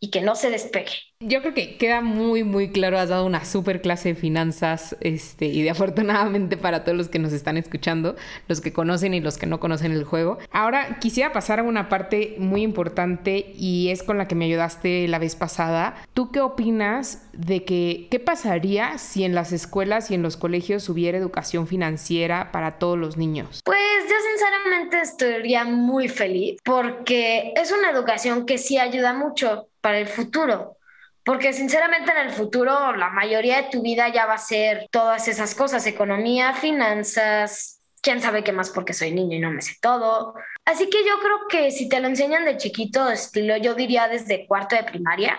y 0.00 0.10
que 0.10 0.20
no 0.20 0.34
se 0.34 0.50
despegue. 0.50 0.92
Yo 1.20 1.40
creo 1.40 1.54
que 1.54 1.78
queda 1.78 2.02
muy, 2.02 2.44
muy 2.44 2.70
claro. 2.70 2.98
Has 2.98 3.08
dado 3.08 3.24
una 3.24 3.44
super 3.46 3.80
clase 3.80 4.10
de 4.10 4.14
finanzas 4.14 4.96
este, 5.00 5.46
y 5.46 5.62
de 5.62 5.70
afortunadamente 5.76 6.56
para 6.56 6.84
todos 6.84 6.96
los 6.96 7.08
que 7.08 7.18
nos 7.18 7.32
están 7.32 7.56
escuchando, 7.56 8.16
los 8.48 8.60
que 8.60 8.72
conocen 8.72 9.14
y 9.14 9.20
los 9.20 9.38
que 9.38 9.46
no 9.46 9.58
conocen 9.58 9.92
el 9.92 10.04
juego. 10.04 10.38
Ahora 10.50 10.98
quisiera 11.00 11.32
pasar 11.32 11.60
a 11.60 11.62
una 11.62 11.88
parte 11.88 12.36
muy 12.38 12.62
importante 12.62 13.52
y 13.56 13.88
es 13.88 14.02
con 14.02 14.18
la 14.18 14.28
que 14.28 14.34
me 14.34 14.44
ayudaste 14.44 15.08
la 15.08 15.18
vez 15.18 15.36
pasada. 15.36 15.96
¿Tú 16.12 16.30
qué 16.30 16.40
opinas 16.40 17.26
de 17.32 17.64
que 17.64 18.08
qué 18.10 18.20
pasaría 18.20 18.98
si 18.98 19.24
en 19.24 19.34
las 19.34 19.52
escuelas 19.52 20.10
y 20.10 20.14
en 20.14 20.22
los 20.22 20.36
colegios 20.36 20.88
hubiera 20.88 21.16
educación 21.16 21.66
financiera 21.66 22.52
para 22.52 22.78
todos 22.78 22.98
los 22.98 23.16
niños? 23.16 23.60
Pues 23.64 23.78
yo 24.08 24.14
sinceramente 24.30 25.00
estaría 25.00 25.64
muy 25.64 26.08
feliz 26.08 26.58
porque 26.62 27.54
es 27.56 27.72
una 27.72 27.90
educación 27.90 28.44
que 28.44 28.58
sí 28.58 28.78
ayuda 28.78 29.14
mucho 29.14 29.68
para 29.86 30.00
el 30.00 30.08
futuro. 30.08 30.78
Porque 31.24 31.52
sinceramente 31.52 32.10
en 32.10 32.26
el 32.26 32.32
futuro 32.32 32.92
la 32.96 33.08
mayoría 33.10 33.62
de 33.62 33.68
tu 33.70 33.82
vida 33.82 34.08
ya 34.08 34.26
va 34.26 34.34
a 34.34 34.38
ser 34.38 34.88
todas 34.90 35.28
esas 35.28 35.54
cosas, 35.54 35.86
economía, 35.86 36.54
finanzas, 36.54 37.78
quién 38.02 38.20
sabe 38.20 38.42
qué 38.42 38.50
más 38.50 38.70
porque 38.70 38.92
soy 38.92 39.12
niño 39.12 39.36
y 39.36 39.38
no 39.38 39.52
me 39.52 39.62
sé 39.62 39.76
todo. 39.80 40.34
Así 40.64 40.90
que 40.90 41.06
yo 41.06 41.20
creo 41.20 41.46
que 41.48 41.70
si 41.70 41.88
te 41.88 42.00
lo 42.00 42.08
enseñan 42.08 42.44
de 42.44 42.56
chiquito, 42.56 43.08
estilo, 43.08 43.56
yo 43.58 43.74
diría 43.74 44.08
desde 44.08 44.44
cuarto 44.48 44.74
de 44.74 44.82
primaria, 44.82 45.38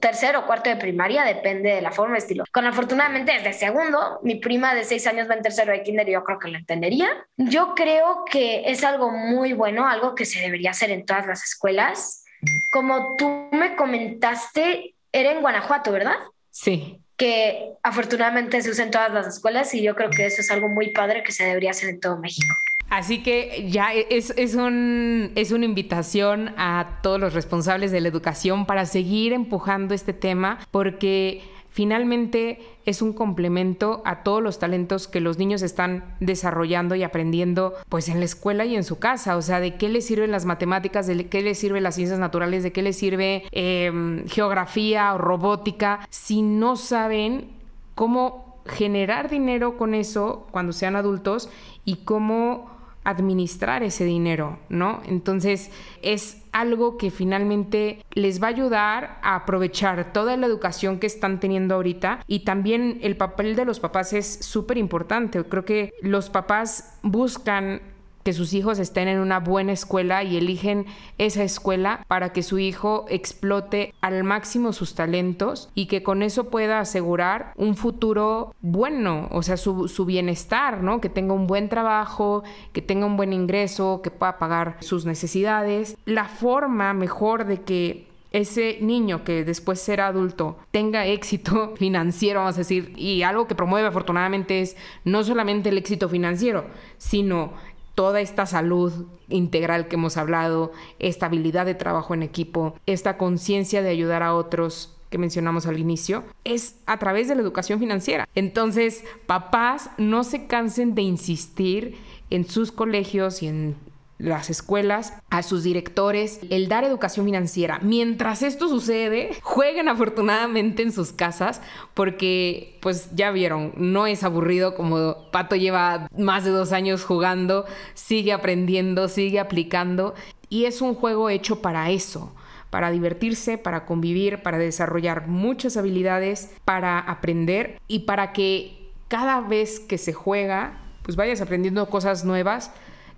tercero 0.00 0.40
o 0.40 0.46
cuarto 0.46 0.70
de 0.70 0.76
primaria, 0.76 1.22
depende 1.22 1.70
de 1.70 1.80
la 1.80 1.92
forma, 1.92 2.18
estilo. 2.18 2.42
Con 2.50 2.66
afortunadamente 2.66 3.30
desde 3.30 3.52
segundo, 3.52 4.18
mi 4.24 4.40
prima 4.40 4.74
de 4.74 4.82
seis 4.82 5.06
años 5.06 5.30
va 5.30 5.34
en 5.34 5.42
tercero 5.42 5.70
de 5.70 5.84
kinder 5.84 6.08
y 6.08 6.14
yo 6.14 6.24
creo 6.24 6.40
que 6.40 6.48
lo 6.48 6.58
entendería. 6.58 7.28
Yo 7.36 7.76
creo 7.76 8.24
que 8.28 8.68
es 8.68 8.82
algo 8.82 9.12
muy 9.12 9.52
bueno, 9.52 9.86
algo 9.86 10.16
que 10.16 10.24
se 10.24 10.40
debería 10.40 10.70
hacer 10.70 10.90
en 10.90 11.06
todas 11.06 11.28
las 11.28 11.44
escuelas 11.44 12.23
como 12.72 13.16
tú 13.16 13.48
me 13.52 13.76
comentaste, 13.76 14.94
era 15.12 15.32
en 15.32 15.40
Guanajuato, 15.40 15.92
¿verdad? 15.92 16.16
Sí. 16.50 16.98
Que 17.16 17.72
afortunadamente 17.82 18.60
se 18.62 18.70
usa 18.70 18.84
en 18.84 18.90
todas 18.90 19.12
las 19.12 19.26
escuelas 19.26 19.72
y 19.74 19.82
yo 19.82 19.94
creo 19.94 20.10
que 20.10 20.26
eso 20.26 20.40
es 20.40 20.50
algo 20.50 20.68
muy 20.68 20.90
padre 20.90 21.22
que 21.22 21.32
se 21.32 21.44
debería 21.44 21.70
hacer 21.70 21.90
en 21.90 22.00
todo 22.00 22.18
México. 22.18 22.54
Así 22.90 23.22
que 23.22 23.68
ya 23.68 23.92
es, 23.92 24.32
es, 24.36 24.54
un, 24.54 25.32
es 25.34 25.50
una 25.52 25.64
invitación 25.64 26.54
a 26.56 27.00
todos 27.02 27.18
los 27.18 27.34
responsables 27.34 27.90
de 27.90 28.00
la 28.00 28.08
educación 28.08 28.66
para 28.66 28.86
seguir 28.86 29.32
empujando 29.32 29.94
este 29.94 30.12
tema 30.12 30.58
porque 30.70 31.42
finalmente 31.74 32.60
es 32.86 33.02
un 33.02 33.12
complemento 33.12 34.00
a 34.04 34.22
todos 34.22 34.40
los 34.40 34.60
talentos 34.60 35.08
que 35.08 35.20
los 35.20 35.38
niños 35.38 35.60
están 35.60 36.14
desarrollando 36.20 36.94
y 36.94 37.02
aprendiendo 37.02 37.74
pues 37.88 38.08
en 38.08 38.20
la 38.20 38.26
escuela 38.26 38.64
y 38.64 38.76
en 38.76 38.84
su 38.84 39.00
casa. 39.00 39.36
O 39.36 39.42
sea, 39.42 39.58
de 39.58 39.74
qué 39.74 39.88
les 39.88 40.06
sirven 40.06 40.30
las 40.30 40.44
matemáticas, 40.44 41.08
de 41.08 41.26
qué 41.26 41.42
les 41.42 41.58
sirven 41.58 41.82
las 41.82 41.96
ciencias 41.96 42.20
naturales, 42.20 42.62
de 42.62 42.70
qué 42.70 42.80
les 42.80 42.96
sirve 42.96 43.42
em, 43.50 44.24
geografía 44.28 45.14
o 45.14 45.18
robótica, 45.18 46.06
si 46.10 46.42
no 46.42 46.76
saben 46.76 47.48
cómo 47.96 48.62
generar 48.66 49.28
dinero 49.28 49.76
con 49.76 49.94
eso 49.94 50.46
cuando 50.52 50.72
sean 50.72 50.94
adultos 50.94 51.50
y 51.84 51.96
cómo 52.04 52.73
administrar 53.04 53.82
ese 53.82 54.04
dinero, 54.04 54.58
¿no? 54.68 55.00
Entonces 55.04 55.70
es 56.02 56.42
algo 56.52 56.96
que 56.96 57.10
finalmente 57.10 58.04
les 58.12 58.42
va 58.42 58.46
a 58.46 58.50
ayudar 58.50 59.18
a 59.22 59.36
aprovechar 59.36 60.12
toda 60.12 60.36
la 60.36 60.46
educación 60.46 60.98
que 60.98 61.06
están 61.06 61.40
teniendo 61.40 61.74
ahorita 61.74 62.20
y 62.26 62.40
también 62.40 62.98
el 63.02 63.16
papel 63.16 63.56
de 63.56 63.64
los 63.64 63.80
papás 63.80 64.12
es 64.12 64.26
súper 64.26 64.78
importante. 64.78 65.42
Creo 65.44 65.64
que 65.64 65.92
los 66.00 66.30
papás 66.30 66.98
buscan 67.02 67.93
que 68.24 68.32
sus 68.32 68.54
hijos 68.54 68.78
estén 68.78 69.06
en 69.08 69.20
una 69.20 69.38
buena 69.38 69.72
escuela 69.72 70.24
y 70.24 70.36
eligen 70.36 70.86
esa 71.18 71.44
escuela 71.44 72.04
para 72.08 72.32
que 72.32 72.42
su 72.42 72.58
hijo 72.58 73.04
explote 73.08 73.94
al 74.00 74.24
máximo 74.24 74.72
sus 74.72 74.94
talentos 74.94 75.68
y 75.74 75.86
que 75.86 76.02
con 76.02 76.22
eso 76.22 76.50
pueda 76.50 76.80
asegurar 76.80 77.52
un 77.56 77.76
futuro 77.76 78.54
bueno, 78.60 79.28
o 79.30 79.42
sea, 79.42 79.56
su, 79.56 79.88
su 79.88 80.06
bienestar, 80.06 80.82
¿no? 80.82 81.00
Que 81.00 81.10
tenga 81.10 81.34
un 81.34 81.46
buen 81.46 81.68
trabajo, 81.68 82.42
que 82.72 82.82
tenga 82.82 83.06
un 83.06 83.16
buen 83.16 83.32
ingreso, 83.32 84.00
que 84.02 84.10
pueda 84.10 84.38
pagar 84.38 84.78
sus 84.80 85.04
necesidades. 85.04 85.96
La 86.06 86.24
forma 86.24 86.94
mejor 86.94 87.44
de 87.44 87.60
que 87.62 88.08
ese 88.34 88.78
niño 88.80 89.22
que 89.22 89.44
después 89.44 89.80
será 89.80 90.08
adulto 90.08 90.58
tenga 90.72 91.06
éxito 91.06 91.74
financiero, 91.78 92.40
vamos 92.40 92.56
a 92.56 92.58
decir, 92.58 92.92
y 92.96 93.22
algo 93.22 93.46
que 93.46 93.54
promueve 93.54 93.86
afortunadamente 93.86 94.60
es 94.60 94.76
no 95.04 95.22
solamente 95.22 95.68
el 95.68 95.78
éxito 95.78 96.08
financiero, 96.08 96.64
sino 96.98 97.52
toda 97.94 98.20
esta 98.20 98.46
salud 98.46 99.06
integral 99.28 99.88
que 99.88 99.96
hemos 99.96 100.16
hablado, 100.16 100.72
esta 100.98 101.26
habilidad 101.26 101.66
de 101.66 101.74
trabajo 101.74 102.14
en 102.14 102.22
equipo, 102.22 102.74
esta 102.86 103.16
conciencia 103.16 103.82
de 103.82 103.90
ayudar 103.90 104.22
a 104.22 104.34
otros 104.34 104.96
que 105.10 105.18
mencionamos 105.18 105.66
al 105.66 105.78
inicio, 105.78 106.24
es 106.42 106.76
a 106.86 106.98
través 106.98 107.28
de 107.28 107.36
la 107.36 107.42
educación 107.42 107.78
financiera. 107.78 108.28
Entonces, 108.34 109.04
papás, 109.26 109.90
no 109.96 110.24
se 110.24 110.46
cansen 110.46 110.94
de 110.94 111.02
insistir 111.02 111.96
en 112.30 112.44
sus 112.44 112.72
colegios 112.72 113.42
y 113.42 113.46
en 113.46 113.76
las 114.18 114.50
escuelas, 114.50 115.14
a 115.30 115.42
sus 115.42 115.62
directores, 115.62 116.40
el 116.50 116.68
dar 116.68 116.84
educación 116.84 117.26
financiera. 117.26 117.78
Mientras 117.82 118.42
esto 118.42 118.68
sucede, 118.68 119.30
jueguen 119.42 119.88
afortunadamente 119.88 120.82
en 120.82 120.92
sus 120.92 121.12
casas 121.12 121.60
porque 121.94 122.78
pues 122.80 123.10
ya 123.14 123.30
vieron, 123.30 123.72
no 123.76 124.06
es 124.06 124.22
aburrido 124.24 124.74
como 124.74 125.30
Pato 125.30 125.56
lleva 125.56 126.08
más 126.16 126.44
de 126.44 126.50
dos 126.50 126.72
años 126.72 127.04
jugando, 127.04 127.64
sigue 127.94 128.32
aprendiendo, 128.32 129.08
sigue 129.08 129.40
aplicando 129.40 130.14
y 130.48 130.66
es 130.66 130.80
un 130.80 130.94
juego 130.94 131.30
hecho 131.30 131.60
para 131.60 131.90
eso 131.90 132.32
para 132.74 132.90
divertirse, 132.90 133.56
para 133.56 133.86
convivir, 133.86 134.42
para 134.42 134.58
desarrollar 134.58 135.28
muchas 135.28 135.76
habilidades, 135.76 136.52
para 136.64 136.98
aprender 136.98 137.80
y 137.86 138.00
para 138.00 138.32
que 138.32 138.90
cada 139.06 139.40
vez 139.42 139.78
que 139.78 139.96
se 139.96 140.12
juega, 140.12 140.80
pues 141.02 141.14
vayas 141.14 141.40
aprendiendo 141.40 141.88
cosas 141.88 142.24
nuevas 142.24 142.72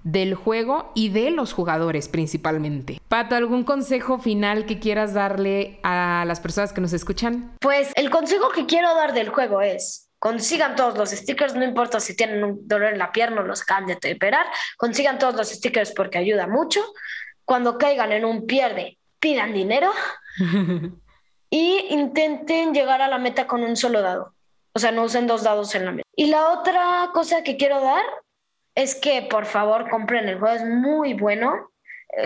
del 0.07 0.37
juego 0.37 0.93
y 0.95 1.09
de 1.09 1.33
los 1.33 1.53
jugadores 1.53 2.09
principalmente. 2.09 3.01
Pato, 3.09 3.35
¿algún 3.35 3.65
consejo 3.65 4.21
final 4.21 4.65
que 4.65 4.79
quieras 4.79 5.15
darle 5.15 5.81
a 5.83 6.25
las 6.27 6.39
personas 6.39 6.73
que 6.73 6.81
nos 6.81 6.93
escuchan? 6.93 7.57
Pues 7.61 7.91
el 7.97 8.09
consejo 8.09 8.51
que 8.51 8.67
quiero 8.67 8.95
dar 8.95 9.15
del 9.15 9.31
juego 9.31 9.61
es 9.63 10.09
consigan 10.21 10.77
todos 10.77 10.97
los 10.97 11.11
stickers, 11.11 11.57
no 11.57 11.65
importa 11.65 11.99
si 11.99 12.15
tienen 12.15 12.45
un 12.45 12.69
dolor 12.69 12.93
en 12.93 12.99
la 12.99 13.11
pierna 13.11 13.41
o 13.41 13.45
los 13.45 13.63
acaban 13.63 13.87
de 13.87 14.13
operar, 14.15 14.47
consigan 14.77 15.19
todos 15.19 15.35
los 15.35 15.49
stickers 15.49 15.93
porque 15.93 16.19
ayuda 16.19 16.47
mucho. 16.47 16.81
Cuando 17.45 17.77
caigan 17.77 18.13
en 18.13 18.25
un 18.25 18.47
pierde, 18.47 18.99
pidan 19.19 19.53
dinero 19.53 19.91
y 21.51 21.85
intenten 21.91 22.73
llegar 22.73 23.03
a 23.03 23.09
la 23.09 23.19
meta 23.19 23.49
con 23.49 23.65
un 23.65 23.77
solo 23.77 24.03
dado. 24.03 24.35
O 24.73 24.79
sea, 24.79 24.93
no 24.93 25.03
usen 25.03 25.27
dos 25.27 25.43
dados 25.43 25.75
en 25.75 25.85
la 25.85 25.91
meta. 25.91 26.09
Y 26.15 26.27
la 26.27 26.51
otra 26.51 27.11
cosa 27.13 27.43
que 27.43 27.57
quiero 27.57 27.81
dar 27.81 28.05
es 28.77 28.95
que 28.95 29.23
por 29.23 29.47
favor 29.47 29.91
compren 29.91 30.29
el 30.29 30.39
juego, 30.39 30.55
es 30.55 30.65
muy 30.65 31.15
bueno. 31.15 31.73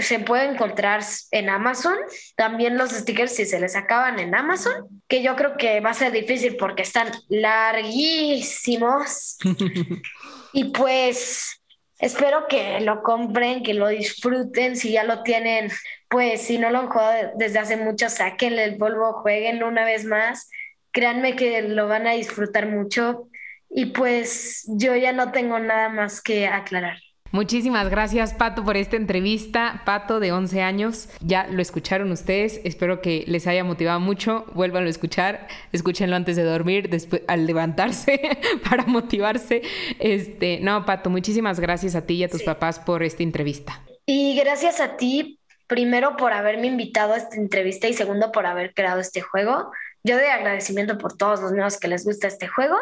Se 0.00 0.18
puede 0.18 0.44
encontrar 0.44 1.02
en 1.30 1.48
Amazon, 1.48 1.96
también 2.36 2.76
los 2.76 2.90
stickers 2.90 3.34
si 3.34 3.46
se 3.46 3.58
les 3.58 3.76
acaban 3.76 4.18
en 4.18 4.34
Amazon, 4.34 4.74
que 5.08 5.22
yo 5.22 5.36
creo 5.36 5.56
que 5.56 5.80
va 5.80 5.90
a 5.90 5.94
ser 5.94 6.12
difícil 6.12 6.56
porque 6.56 6.82
están 6.82 7.08
larguísimos. 7.28 9.38
y 10.52 10.64
pues 10.64 11.62
espero 11.98 12.46
que 12.48 12.80
lo 12.80 13.02
compren, 13.02 13.62
que 13.62 13.74
lo 13.74 13.88
disfruten, 13.88 14.76
si 14.76 14.92
ya 14.92 15.04
lo 15.04 15.22
tienen, 15.22 15.70
pues 16.08 16.42
si 16.42 16.58
no 16.58 16.70
lo 16.70 16.80
han 16.80 16.88
jugado 16.88 17.32
desde 17.36 17.58
hace 17.58 17.76
mucho, 17.76 18.10
sáquenle 18.10 18.64
el 18.64 18.76
polvo, 18.76 19.22
jueguen 19.22 19.62
una 19.62 19.84
vez 19.84 20.04
más. 20.04 20.50
Créanme 20.92 21.36
que 21.36 21.62
lo 21.62 21.88
van 21.88 22.06
a 22.06 22.12
disfrutar 22.12 22.66
mucho. 22.66 23.29
Y 23.70 23.86
pues 23.86 24.64
yo 24.66 24.96
ya 24.96 25.12
no 25.12 25.30
tengo 25.32 25.58
nada 25.58 25.88
más 25.88 26.20
que 26.20 26.48
aclarar. 26.48 26.98
Muchísimas 27.32 27.88
gracias, 27.88 28.34
Pato, 28.34 28.64
por 28.64 28.76
esta 28.76 28.96
entrevista. 28.96 29.82
Pato, 29.86 30.18
de 30.18 30.32
11 30.32 30.62
años, 30.62 31.08
ya 31.20 31.46
lo 31.46 31.62
escucharon 31.62 32.10
ustedes. 32.10 32.60
Espero 32.64 33.00
que 33.00 33.24
les 33.28 33.46
haya 33.46 33.62
motivado 33.62 34.00
mucho. 34.00 34.46
Vuélvanlo 34.54 34.88
a 34.88 34.90
escuchar. 34.90 35.46
Escúchenlo 35.70 36.16
antes 36.16 36.34
de 36.34 36.42
dormir, 36.42 36.90
después 36.90 37.22
al 37.28 37.46
levantarse 37.46 38.20
para 38.68 38.84
motivarse. 38.86 39.62
Este, 40.00 40.58
no, 40.60 40.84
Pato, 40.84 41.08
muchísimas 41.08 41.60
gracias 41.60 41.94
a 41.94 42.04
ti 42.04 42.14
y 42.14 42.24
a 42.24 42.28
tus 42.28 42.42
papás 42.42 42.80
por 42.80 43.04
esta 43.04 43.22
entrevista. 43.22 43.80
Y 44.06 44.36
gracias 44.36 44.80
a 44.80 44.96
ti, 44.96 45.38
primero 45.68 46.16
por 46.16 46.32
haberme 46.32 46.66
invitado 46.66 47.12
a 47.12 47.18
esta 47.18 47.36
entrevista 47.36 47.86
y 47.86 47.94
segundo 47.94 48.32
por 48.32 48.44
haber 48.46 48.74
creado 48.74 48.98
este 48.98 49.20
juego. 49.20 49.70
Yo 50.02 50.16
doy 50.16 50.26
agradecimiento 50.26 50.98
por 50.98 51.16
todos 51.16 51.40
los 51.40 51.52
nuevos 51.52 51.78
que 51.78 51.86
les 51.86 52.04
gusta 52.04 52.26
este 52.26 52.48
juego 52.48 52.76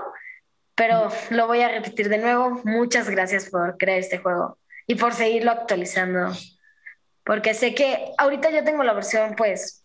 pero 0.79 1.09
lo 1.31 1.49
voy 1.49 1.61
a 1.61 1.69
repetir 1.69 2.09
de 2.09 2.19
nuevo. 2.19 2.61
Muchas 2.63 3.11
gracias 3.11 3.51
por 3.51 3.77
crear 3.77 3.99
este 3.99 4.19
juego 4.19 4.59
y 4.87 4.95
por 4.95 5.13
seguirlo 5.13 5.51
actualizando. 5.51 6.33
Porque 7.25 7.53
sé 7.53 7.75
que 7.75 8.13
ahorita 8.17 8.51
yo 8.51 8.63
tengo 8.63 8.85
la 8.85 8.93
versión, 8.93 9.35
pues, 9.37 9.83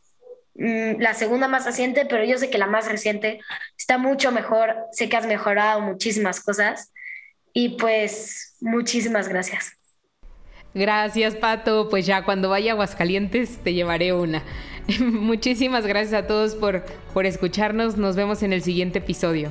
mm, 0.54 1.02
la 1.02 1.16
segunda 1.16 1.48
más 1.48 1.66
reciente, 1.66 2.06
pero 2.06 2.24
yo 2.24 2.38
sé 2.38 2.52
que 2.52 2.60
la 2.60 2.68
más 2.68 2.88
reciente 2.88 3.42
está 3.76 3.98
mucho 3.98 4.32
mejor. 4.32 4.76
Sé 4.92 5.10
que 5.10 5.18
has 5.18 5.26
mejorado 5.26 5.82
muchísimas 5.82 6.40
cosas. 6.40 6.94
Y 7.54 7.70
pues, 7.70 8.56
muchísimas 8.62 9.28
gracias. 9.28 9.74
Gracias, 10.76 11.36
Pato. 11.36 11.90
Pues 11.90 12.06
ya 12.06 12.24
cuando 12.24 12.50
vaya 12.50 12.72
a 12.72 12.74
Aguascalientes 12.74 13.58
te 13.64 13.74
llevaré 13.74 14.14
una. 14.14 14.44
Muchísimas 15.00 15.88
gracias 15.88 16.24
a 16.24 16.28
todos 16.28 16.54
por, 16.54 16.84
por 17.16 17.26
escucharnos. 17.26 17.98
Nos 17.98 18.16
vemos 18.16 18.44
en 18.44 18.54
el 18.54 18.62
siguiente 18.62 19.00
episodio. 19.00 19.50